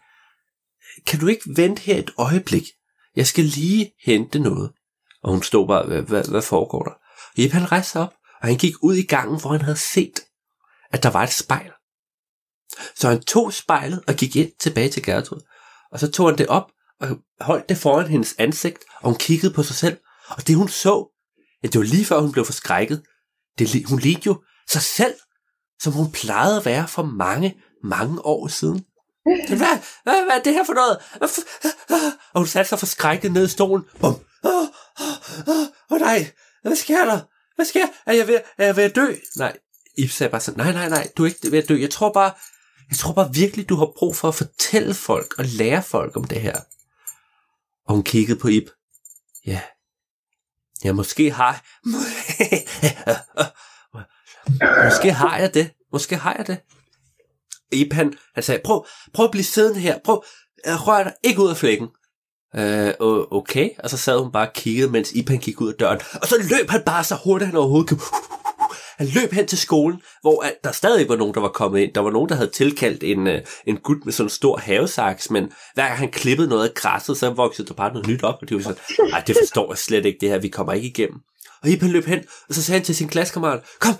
[1.08, 2.68] kan du ikke vente her et øjeblik?
[3.16, 4.72] Jeg skal lige hente noget.
[5.24, 6.92] Og hun stod bare, hvad, hvad, hvad foregår der?
[6.92, 10.20] Og Ip han rejste op, og han gik ud i gangen, hvor han havde set,
[10.92, 11.72] at der var et spejl.
[12.96, 15.40] Så han tog spejlet og gik ind tilbage til Gertrud.
[15.92, 16.72] Og så tog han det op
[17.02, 17.08] og
[17.40, 19.98] holdt det foran hendes ansigt, og hun kiggede på sig selv.
[20.30, 21.08] Og det hun så,
[21.64, 23.04] ja, det var lige før hun blev forskrækket.
[23.60, 25.16] Det, hun lignede jo sig selv,
[25.82, 28.86] som hun plejede at være for mange, mange år siden.
[29.48, 29.58] Hvad,
[30.04, 30.98] hvad, hvad er det her for noget?
[32.34, 33.86] Og hun satte sig forskrækket ned i stolen.
[34.00, 34.14] Bum.
[34.44, 34.68] Åh, oh,
[35.48, 36.32] oh, oh, nej,
[36.62, 37.20] hvad sker der?
[37.56, 39.16] Hvad sker Er jeg ved, er jeg ved at dø?
[39.38, 39.58] Nej,
[39.98, 41.80] Ip er bare sådan, nej, nej, nej, du er ikke ved at dø.
[41.80, 42.32] Jeg tror bare,
[42.90, 46.24] jeg tror bare virkelig, du har brug for at fortælle folk og lære folk om
[46.24, 46.60] det her.
[47.88, 48.68] Og hun kiggede på Ib.
[49.46, 49.62] Ja.
[50.84, 51.64] Ja, måske har
[54.86, 55.72] Måske har jeg det.
[55.92, 56.58] Måske har jeg det.
[57.72, 60.00] Ib han, han sagde, prøv, prøv at blive siddende her.
[60.04, 60.24] Prøv,
[60.68, 61.88] øh, rør dig ikke ud af flækken.
[62.56, 62.94] Øh,
[63.32, 63.70] okay.
[63.80, 66.00] Og så sad hun bare og kiggede, mens Ipan gik ud af døren.
[66.22, 68.02] Og så løb han bare så hurtigt, han overhovedet kunne.
[68.98, 71.94] Han løb hen til skolen, hvor der stadig var nogen, der var kommet ind.
[71.94, 75.32] Der var nogen, der havde tilkaldt en, øh, en gut med sådan en stor havesaks,
[75.32, 78.38] men hver gang han klippede noget af græsset, så voksede der bare noget nyt op,
[78.42, 80.88] og det var sådan, nej, det forstår jeg slet ikke, det her, vi kommer ikke
[80.88, 81.20] igennem.
[81.64, 82.20] Og Ipan løb hen,
[82.50, 83.94] og så sagde han til sin klassekammerat, kom,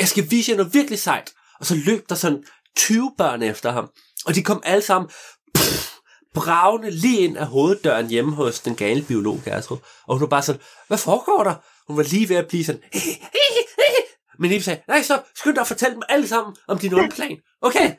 [0.00, 1.32] jeg skal vise jer noget virkelig sejt.
[1.60, 2.44] Og så løb der sådan
[2.76, 3.90] 20 børn efter ham,
[4.26, 5.10] og de kom alle sammen
[5.54, 5.98] pff,
[6.34, 9.78] bravende lige ind af hoveddøren hjemme hos den gale biolog Gertrud.
[10.06, 11.54] Og hun var bare sådan, hvad foregår der?
[11.86, 12.82] Hun var lige ved at blive sådan,
[14.38, 17.14] men Eve sagde, nej, så skynd dig at fortælle dem alle sammen om din onde
[17.14, 17.36] plan.
[17.62, 17.94] Okay.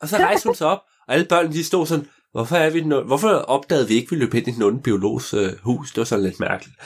[0.00, 2.80] Og så rejste hun sig op, og alle børnene de stod sådan, hvorfor, er vi
[2.80, 5.90] den, hvorfor opdagede vi ikke, at vi løb ind i den onde biologs øh, hus?
[5.90, 6.76] Det var sådan lidt mærkeligt.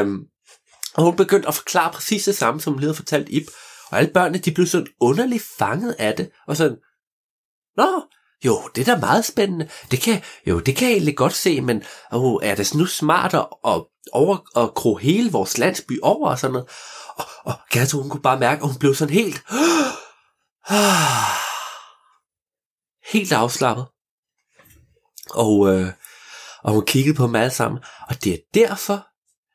[0.00, 0.24] Um,
[0.94, 3.46] og hun begyndte at forklare præcis det samme, som hun havde fortalt Ip.
[3.90, 6.30] Og alle børnene, de blev sådan underligt fanget af det.
[6.46, 6.76] Og sådan,
[7.76, 8.02] nå,
[8.44, 9.68] jo, det er da meget spændende.
[9.90, 11.82] Det kan, jo, det kan jeg egentlig godt se, men
[12.12, 16.38] oh, er det nu smart at, at over og kro hele vores landsby over og
[16.38, 16.68] sådan noget.
[17.16, 19.42] Og, og Gertrud, hun kunne bare mærke, at hun blev sådan helt...
[23.12, 23.86] helt afslappet.
[25.34, 25.86] Og, øh,
[26.62, 27.80] og hun kiggede på dem alle sammen.
[28.08, 29.06] Og det er derfor,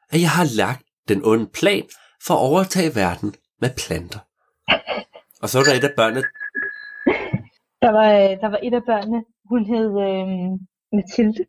[0.09, 1.83] at jeg har lagt den onde plan
[2.25, 4.19] for at overtage verden med planter.
[5.41, 6.23] Og så var der et af børnene,
[7.81, 10.27] Der var, øh, der var et af børnene, hun hed øh,
[10.95, 11.45] Mathilde.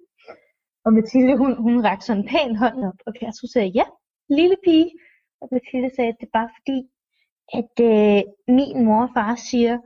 [0.88, 3.84] Og Mathilde, hun, hun rakte sådan en pæn hånd op, og Gertrud sagde, ja,
[4.28, 4.90] lille pige.
[5.40, 6.78] Og Mathilde sagde, det er bare fordi,
[7.60, 8.22] at øh,
[8.56, 9.78] min mor og far siger,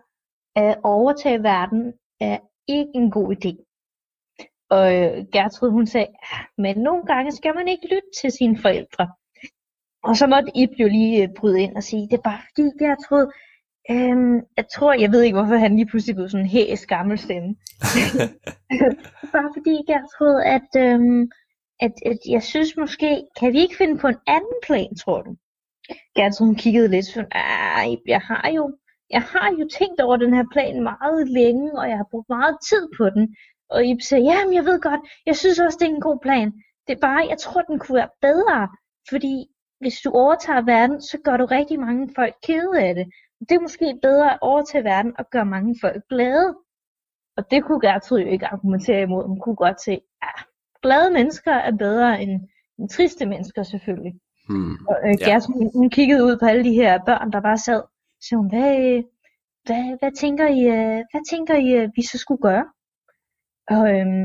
[0.57, 2.39] at overtage verden er
[2.69, 3.53] ikke en god idé.
[4.71, 8.59] Og øh, Gertrud, hun sagde, ah, men nogle gange skal man ikke lytte til sine
[8.59, 9.05] forældre.
[10.09, 12.63] Og så måtte Ib jo lige øh, bryde ind og sige, det er bare fordi,
[12.85, 13.25] Gertrud,
[13.91, 17.19] øhm, jeg tror, jeg ved ikke, hvorfor han lige pludselig blev sådan en hæs gammel
[17.19, 17.49] stemme.
[19.35, 21.31] bare fordi, Gertrud, at, øhm,
[21.81, 25.37] at, at jeg synes måske, kan vi ikke finde på en anden plan, tror du?
[26.17, 28.77] Gertrud hun kiggede lidt sådan, "Ah, jeg har jo,
[29.11, 32.57] jeg har jo tænkt over den her plan meget længe, og jeg har brugt meget
[32.69, 33.37] tid på den.
[33.71, 36.53] Og Ib sagde, jamen jeg ved godt, jeg synes også, det er en god plan.
[36.87, 38.69] Det er bare, jeg tror, den kunne være bedre,
[39.11, 39.35] fordi
[39.81, 43.07] hvis du overtager verden, så gør du rigtig mange folk kede af det.
[43.49, 46.55] Det er måske bedre at overtage verden og gøre mange folk glade.
[47.37, 49.27] Og det kunne Gertrud jo ikke argumentere imod.
[49.27, 50.33] Hun kunne godt se, at ja,
[50.83, 54.15] glade mennesker er bedre end, end triste mennesker selvfølgelig.
[54.49, 55.31] hmm, Og øh, Ja.
[55.31, 57.83] Gertrud, hun, hun kiggede ud på alle de her børn, der bare sad.
[58.21, 59.03] Så hun, hvad,
[59.67, 62.67] hvad, hvad tænker I, øh, hvad tænker I, øh, vi så skulle gøre?
[63.69, 64.25] Og øhm,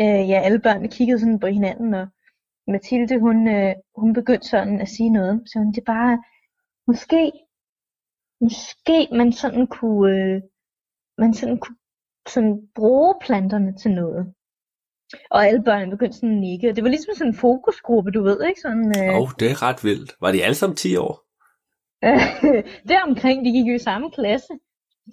[0.00, 2.06] øh, ja, alle børnene kiggede sådan på hinanden, og
[2.66, 5.42] Mathilde, hun, øh, hun begyndte sådan at sige noget.
[5.46, 6.22] Så hun, det er bare,
[6.86, 7.32] måske,
[8.40, 10.42] måske man sådan kunne, øh,
[11.18, 11.76] man sådan kunne
[12.28, 14.34] sådan bruge planterne til noget.
[15.30, 16.68] Og alle børnene begyndte sådan at nikke.
[16.70, 18.60] og Det var ligesom sådan en fokusgruppe, du ved, ikke?
[18.60, 20.16] Sådan, øh, oh, det er ret vildt.
[20.20, 21.24] Var de alle sammen 10 år?
[22.88, 24.52] deromkring, de gik jo i samme klasse.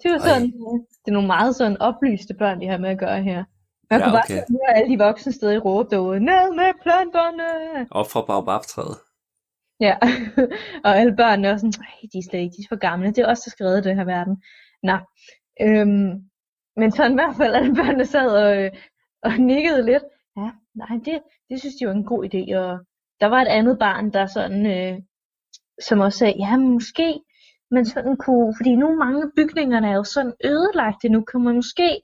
[0.02, 0.28] Det var Ej.
[0.28, 3.44] sådan, øh, det er nogle meget sådan oplyste børn, de har med at gøre her.
[3.90, 4.34] Man Ja, kunne bare okay.
[4.34, 7.48] sådan høre alle de voksne stadig råbe derude, ned med planterne!
[7.90, 8.96] Op fra baobabtræet.
[9.80, 9.96] Ja,
[10.84, 11.72] og alle børnene er sådan,
[12.12, 14.04] de er slet ikke, de er for gamle, det er også der skrevet den her
[14.04, 14.42] verden.
[14.82, 14.96] Nå,
[15.60, 16.10] øhm,
[16.76, 18.70] men sådan i hvert fald, alle børnene sad og, øh,
[19.22, 20.04] og nikkede lidt.
[20.36, 22.78] Ja, nej, det, det synes de var en god idé, og
[23.20, 24.98] der var et andet barn, der sådan, øh,
[25.82, 27.20] som også sagde, ja, måske
[27.70, 32.00] men sådan kunne, fordi nu mange bygningerne er jo sådan ødelagte, nu kan man måske,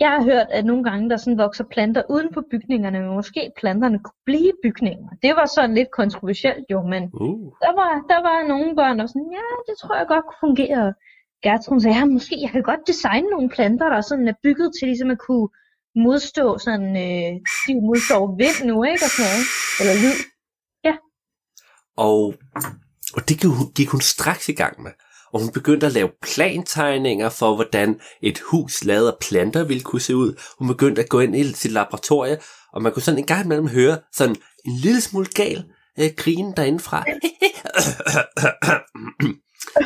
[0.00, 3.52] jeg har hørt, at nogle gange der sådan vokser planter uden på bygningerne, men måske
[3.56, 5.08] planterne kunne blive bygninger.
[5.22, 7.52] Det var sådan lidt kontroversielt jo, men Uh.
[7.64, 10.46] der var, der var nogle børn, der var sådan, ja, det tror jeg godt kunne
[10.48, 10.94] fungere.
[11.44, 14.88] Gertrud sagde, ja, måske jeg kan godt designe nogle planter, der sådan er bygget til
[14.88, 15.48] ligesom at kunne
[16.06, 17.32] modstå sådan, øh,
[17.66, 19.04] de modstår vind nu, ikke?
[19.06, 19.46] Og sådan noget.
[19.80, 20.18] Eller lyd.
[22.06, 22.22] Og,
[23.16, 24.92] og det gik hun, gik hun straks i gang med.
[25.32, 30.00] Og hun begyndte at lave plantegninger for, hvordan et hus lavet af planter ville kunne
[30.00, 30.34] se ud.
[30.58, 32.38] Hun begyndte at gå ind i sit laboratorie,
[32.72, 35.64] og man kunne sådan en gang imellem høre sådan en lille smule gal
[36.00, 37.04] øh, grine derindefra.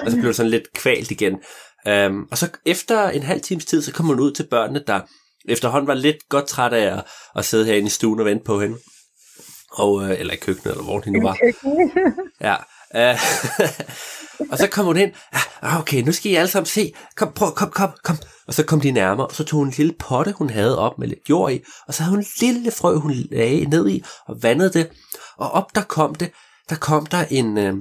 [0.04, 1.34] og så blev det sådan lidt kvalt igen.
[1.88, 5.00] Um, og så efter en halv times tid, så kom hun ud til børnene, der
[5.48, 7.04] efterhånden var lidt godt træt af at,
[7.36, 8.78] at sidde herinde i stuen og vente på hende.
[9.72, 11.38] Og, øh, eller i køkkenet, eller hvor de nu var.
[12.40, 12.56] Ja.
[12.96, 13.18] Øh,
[14.50, 15.12] og så kom hun ind.
[15.32, 16.92] Ah, ah, okay, nu skal I alle sammen se.
[17.16, 18.16] Kom, prøv, kom, kom, kom.
[18.46, 20.98] Og så kom de nærmere, og så tog hun en lille potte, hun havde op
[20.98, 24.04] med lidt jord i, og så havde hun en lille frø, hun lagde ned i,
[24.28, 24.90] og vandede det.
[25.38, 26.30] Og op der kom det,
[26.70, 27.74] der kom der en, øh,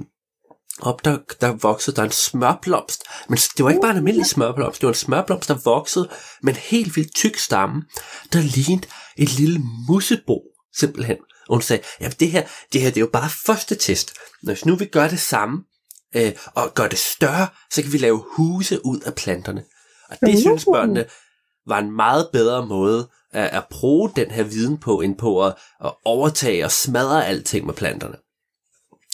[0.82, 3.04] op der, der voksede der en smørblomst.
[3.28, 6.08] Men det var ikke bare en almindelig smørblomst, det var en smørblomst, der voksede
[6.42, 7.82] med en helt vildt tyk stamme,
[8.32, 10.42] der lignede et lille mussebo,
[10.76, 11.16] simpelthen.
[11.48, 12.42] Og hun sagde, ja, det her,
[12.72, 14.14] det her det er jo bare første test.
[14.42, 15.62] Hvis nu vi gør det samme,
[16.14, 19.64] øh, og gør det større, så kan vi lave huse ud af planterne.
[20.10, 21.04] Og det synes børnene
[21.66, 25.54] var en meget bedre måde at, at bruge den her viden på, end på at,
[25.84, 28.16] at overtage og smadre alting med planterne.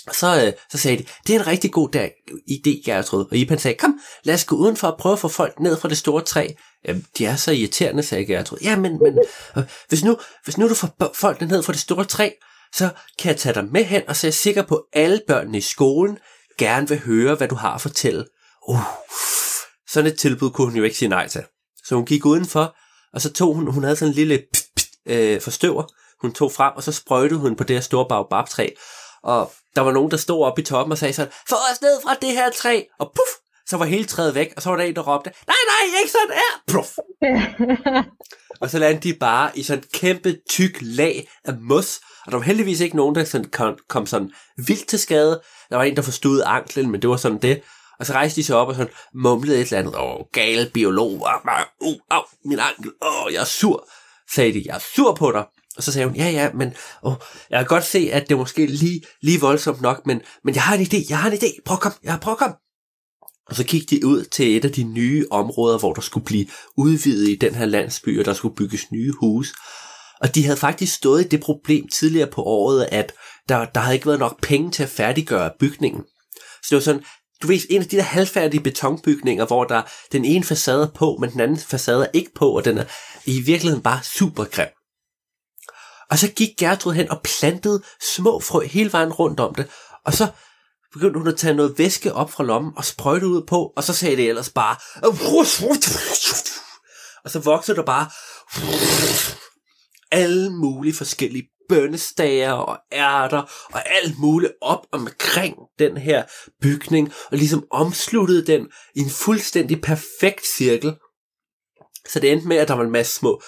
[0.06, 2.12] Og så, øh, så sagde de, det er en rigtig god dag,
[2.50, 3.24] idé, Gertrud.
[3.30, 5.88] Og Ipan sagde, kom, lad os gå udenfor og prøve at få folk ned fra
[5.88, 6.48] det store træ.
[6.88, 8.58] Jamen, de er så irriterende, sagde Gertrud.
[8.62, 9.18] Ja, men, men
[9.56, 12.30] øh, hvis, nu, hvis nu du får folk ned fra det store træ,
[12.74, 12.88] så
[13.18, 15.58] kan jeg tage dig med hen, og så er jeg sikker på, at alle børnene
[15.58, 16.18] i skolen
[16.58, 18.24] gerne vil høre, hvad du har at fortælle.
[18.68, 18.80] Uh,
[19.88, 21.44] sådan et tilbud kunne hun jo ikke sige nej til.
[21.84, 22.76] Så hun gik udenfor,
[23.12, 25.84] og så tog hun, hun havde sådan en lille pst, pst, øh, forstøver,
[26.20, 28.68] hun tog frem, og så sprøjtede hun på det her store baobabtræ.
[29.22, 32.02] Og der var nogen, der stod oppe i toppen og sagde sådan, få os ned
[32.02, 33.30] fra det her træ, og puff,
[33.66, 36.12] så var hele træet væk, og så var der en, der råbte, nej, nej, ikke
[36.12, 36.98] sådan her, puff.
[38.60, 42.38] Og så landede de bare i sådan et kæmpe tyk lag af mos, og der
[42.38, 45.40] var heldigvis ikke nogen, der sådan kom, kom sådan vildt til skade.
[45.70, 47.62] Der var en, der forstod anklen, men det var sådan det.
[47.98, 49.94] Og så rejste de sig op og sådan mumlede et eller andet.
[49.96, 51.12] Åh, gale biolog.
[51.80, 52.92] Uh, au, min ankel.
[53.02, 53.88] Åh, jeg er sur.
[54.34, 55.44] Sagde de, jeg er sur på dig.
[55.76, 57.14] Og så sagde hun, ja, ja, men åh,
[57.50, 60.62] jeg kan godt se, at det er måske lige, lige voldsomt nok, men, men jeg
[60.62, 61.62] har en idé, jeg har en idé.
[61.64, 62.54] Prøv at kom, jeg prøv at kom.
[63.46, 66.46] Og så gik de ud til et af de nye områder, hvor der skulle blive
[66.76, 69.54] udvidet i den her landsby, og der skulle bygges nye huse.
[70.20, 73.12] Og de havde faktisk stået i det problem tidligere på året, at
[73.48, 76.02] der, der havde ikke været nok penge til at færdiggøre bygningen.
[76.62, 77.04] Så det var sådan,
[77.42, 81.16] du ved, en af de der halvfærdige betonbygninger, hvor der den ene facade er på,
[81.20, 82.84] men den anden facade er ikke på, og den er
[83.24, 84.68] i virkeligheden bare super grim.
[86.10, 87.82] Og så gik Gertrud hen og plantede
[88.16, 89.68] små frø hele vejen rundt om det,
[90.06, 90.28] og så
[90.92, 93.92] begyndte hun at tage noget væske op fra lommen og sprøjte ud på, og så
[93.92, 94.76] sagde det ellers bare,
[97.24, 98.10] og så voksede der bare
[100.10, 103.42] alle mulige forskellige bønnestager og ærter
[103.72, 106.24] og alt muligt op omkring den her
[106.62, 110.96] bygning, og ligesom omsluttede den i en fuldstændig perfekt cirkel.
[112.08, 113.42] Så det endte med, at der var en masse små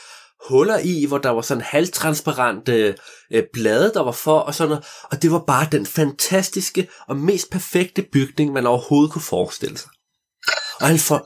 [0.49, 2.95] huller i, hvor der var sådan halvtransparente
[3.33, 4.85] øh, blade, der var for, og sådan noget.
[5.11, 9.91] Og det var bare den fantastiske og mest perfekte bygning, man overhovedet kunne forestille sig.
[10.81, 11.25] Og alle folk...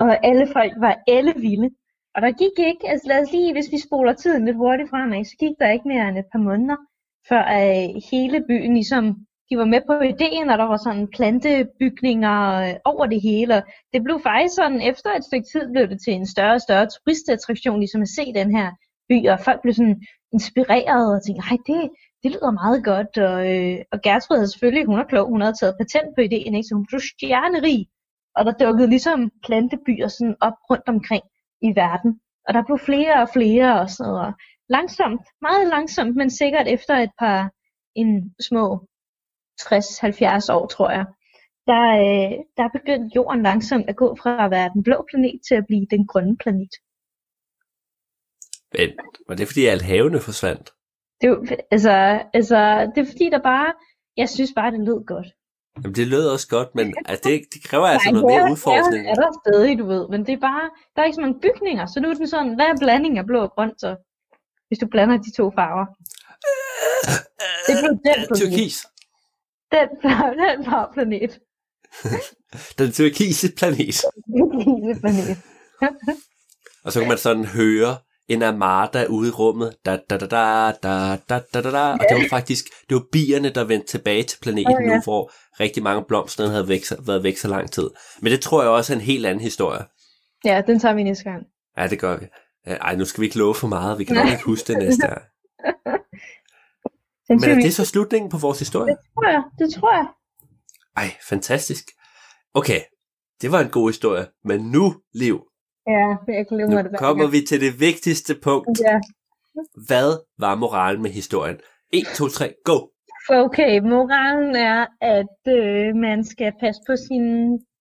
[0.00, 1.70] Og alle folk var alle vilde.
[2.16, 5.24] Og der gik ikke, altså lad os lige, hvis vi spoler tiden lidt hurtigt fremad,
[5.24, 6.76] så gik der ikke mere end et par måneder,
[7.28, 9.04] før øh, hele byen ligesom,
[9.48, 13.62] de var med på ideen, og der var sådan plantebygninger øh, over det hele.
[13.92, 16.86] Det blev faktisk sådan, efter et stykke tid blev det til en større og større
[16.94, 18.68] turistattraktion, ligesom at se den her
[19.08, 20.00] by, og folk blev sådan
[20.32, 21.90] inspireret og tænkte, nej, det,
[22.22, 23.12] det lyder meget godt.
[23.30, 26.54] Og, øh, og Gertrud havde selvfølgelig, hun er klog, hun havde taget patent på ideen,
[26.54, 26.68] ikke?
[26.68, 27.80] så hun blev stjernerig.
[28.36, 31.24] Og der dukkede ligesom plantebyer sådan op rundt omkring
[31.62, 32.20] i verden.
[32.48, 34.34] Og der blev flere og flere og sådan noget.
[34.68, 37.50] Langsomt, meget langsomt, men sikkert efter et par
[37.94, 38.86] en små
[39.60, 41.06] 60-70 år, tror jeg,
[41.70, 45.54] der, øh, der begyndte jorden langsomt at gå fra at være den blå planet til
[45.54, 46.72] at blive den grønne planet.
[48.72, 48.88] Men
[49.28, 50.70] var det fordi alt havene forsvandt?
[51.20, 51.94] Det, er altså,
[52.34, 53.72] altså, det er fordi, der bare,
[54.16, 55.26] jeg synes bare, det lød godt.
[55.82, 59.04] Jamen, det lød også godt, men altså, det, det kræver altså noget haven- mere udforskning.
[59.04, 61.40] haven er der stadig, du ved, men det er bare, der er ikke så mange
[61.40, 63.96] bygninger, så nu er den sådan, hvad er blanding af blå og grøn så?
[64.68, 65.86] Hvis du blander de to farver.
[67.66, 68.28] Det blev den planet.
[68.40, 68.76] Tyrkis.
[69.72, 69.88] Den,
[70.40, 71.32] den blå planet.
[72.78, 73.96] Den tyrkise planet.
[74.26, 75.38] Den planet.
[76.84, 77.96] Og så kan man sådan høre
[78.28, 79.76] en armada ude i rummet.
[79.86, 81.92] Da, da, da, da, da, da, da, da, da.
[81.92, 84.94] Og det var faktisk det var bierne, der vendte tilbage til planeten Åh, ja.
[84.94, 87.90] nu, hvor rigtig mange blomster havde væk, været væk så lang tid.
[88.20, 89.84] Men det tror jeg også er en helt anden historie.
[90.44, 91.46] Ja, den tager vi næste gang.
[91.78, 92.26] Ja, det gør vi.
[92.66, 93.98] Ej, nu skal vi ikke love for meget.
[93.98, 95.22] Vi kan nok ikke huske det næste gang.
[97.28, 98.92] Men er det så slutningen på vores historie?
[98.92, 100.06] Det tror jeg, det tror jeg.
[100.96, 101.84] Ej, fantastisk.
[102.54, 102.80] Okay,
[103.42, 104.26] det var en god historie.
[104.44, 105.40] Men nu, Liv,
[105.86, 108.80] Ja, jeg glemmer nu det hver kommer vi til det vigtigste punkt.
[108.80, 109.00] Ja.
[109.88, 111.60] Hvad var moralen med historien?
[111.92, 112.78] 1, 2, 3, go!
[113.30, 117.24] Okay, moralen er, at øh, man skal passe på sin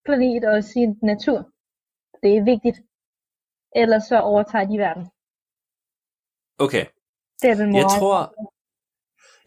[0.05, 1.49] planet og sin natur.
[2.23, 2.77] Det er vigtigt.
[3.75, 5.05] Ellers så overtager de verden.
[6.59, 6.85] Okay,
[7.41, 7.81] Det er den moral.
[7.81, 8.17] jeg tror,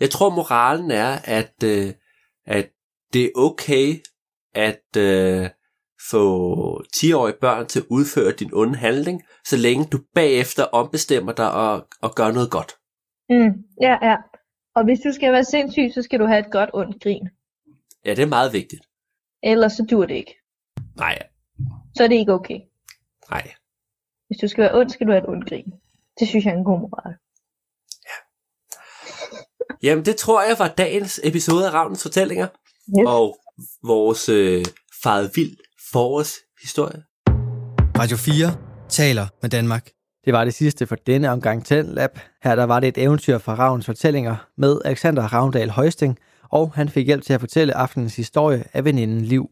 [0.01, 1.95] jeg tror moralen er, at, øh,
[2.47, 2.71] at
[3.13, 3.89] det er okay
[4.55, 5.51] at øh,
[6.11, 11.53] få 10-årige børn til at udføre din onde handling, så længe du bagefter ombestemmer dig
[11.53, 12.73] og, og gør noget godt.
[13.31, 14.17] Mm, ja, ja.
[14.75, 17.29] Og hvis du skal være sindssyg, så skal du have et godt ondt grin.
[18.05, 18.83] Ja, det er meget vigtigt.
[19.43, 20.35] Ellers så dur det ikke.
[20.97, 21.19] Nej,
[21.95, 22.61] Så er det ikke okay.
[23.31, 23.53] nej.
[24.27, 25.73] Hvis du skal være ond, skal du have et ondt grin.
[26.21, 27.15] Det synes jeg er en god moral.
[29.83, 32.47] Jamen, det tror jeg var dagens episode af Ravnens Fortællinger.
[32.99, 33.07] Yes.
[33.07, 33.39] Og
[33.83, 34.65] vores øh,
[35.03, 35.57] faret vild
[35.93, 37.03] forårshistorie.
[37.99, 38.55] Radio 4
[38.89, 39.91] taler med Danmark.
[40.24, 42.18] Det var det sidste for denne omgang Lab.
[42.43, 46.89] Her der var det et eventyr fra Ravns fortællinger med Alexander Ravndal Højsting, og han
[46.89, 49.51] fik hjælp til at fortælle aftenens historie af veninden Liv.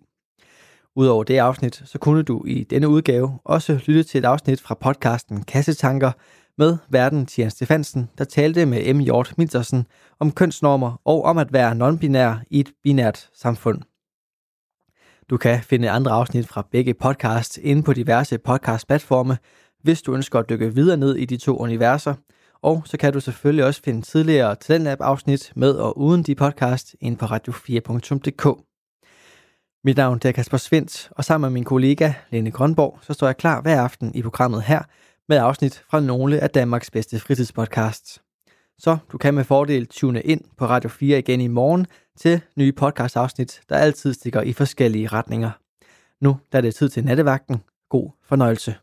[0.97, 4.75] Udover det afsnit, så kunne du i denne udgave også lytte til et afsnit fra
[4.75, 6.13] podcasten Kassetanker
[6.59, 8.99] med verden Tian Stefansen, der talte med M.
[8.99, 9.87] Hjort Miltersen
[10.21, 13.83] om kønsnormer og om at være non-binær i et binært samfund.
[15.31, 19.39] Du kan finde andre afsnit fra begge podcasts inde på diverse podcast-platforme,
[19.83, 22.15] hvis du ønsker at dykke videre ned i de to universer.
[22.63, 27.17] Og så kan du selvfølgelig også finde tidligere Talentlab-afsnit med og uden de podcast inde
[27.17, 28.63] på radio4.dk.
[29.85, 33.37] Mit navn er Kasper Svendt, og sammen med min kollega Lene Grønborg, så står jeg
[33.37, 34.83] klar hver aften i programmet her
[35.29, 38.23] med afsnit fra nogle af Danmarks bedste fritidspodcasts.
[38.79, 41.87] så du kan med fordel tune ind på Radio 4 igen i morgen
[42.17, 45.51] til nye podcast-afsnit, der altid stikker i forskellige retninger.
[46.21, 47.63] Nu der er det tid til nattevagten.
[47.89, 48.75] God fornøjelse.